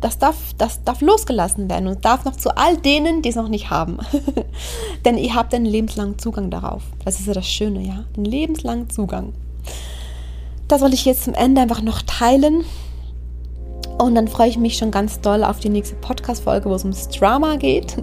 [0.00, 3.48] das darf, das darf losgelassen werden und darf noch zu all denen, die es noch
[3.48, 3.98] nicht haben.
[5.04, 6.82] Denn ihr habt einen lebenslangen Zugang darauf.
[7.04, 8.04] Das ist ja das Schöne, ja.
[8.16, 9.34] Den lebenslangen Zugang.
[10.68, 12.64] Das wollte ich jetzt zum Ende einfach noch teilen.
[13.98, 17.08] Und dann freue ich mich schon ganz doll auf die nächste Podcast-Folge, wo es ums
[17.08, 17.96] Drama geht.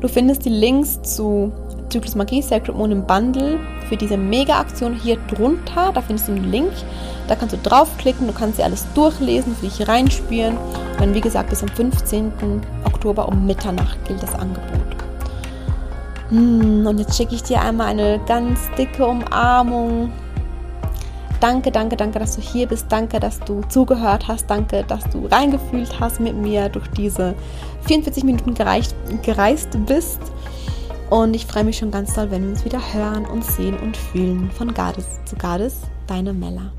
[0.00, 1.52] Du findest die Links zu
[1.88, 5.92] Zyklus Magie Sacred Moon im Bundle für diese Mega-Aktion hier drunter.
[5.94, 6.72] Da findest du einen Link.
[7.28, 10.56] Da kannst du draufklicken, du kannst dir alles durchlesen, für dich reinspüren.
[11.00, 12.32] Und wie gesagt, bis am 15.
[12.84, 14.96] Oktober um Mitternacht gilt das Angebot.
[16.30, 20.10] Hm, und jetzt schicke ich dir einmal eine ganz dicke Umarmung.
[21.40, 22.86] Danke, danke, danke, dass du hier bist.
[22.88, 24.48] Danke, dass du zugehört hast.
[24.48, 27.34] Danke, dass du reingefühlt hast mit mir durch diese
[27.86, 30.20] 44 Minuten gereicht, gereist bist.
[31.10, 33.96] Und ich freue mich schon ganz doll, wenn wir uns wieder hören und sehen und
[33.96, 34.50] fühlen.
[34.50, 36.72] Von Gades zu Gades, deine Mella.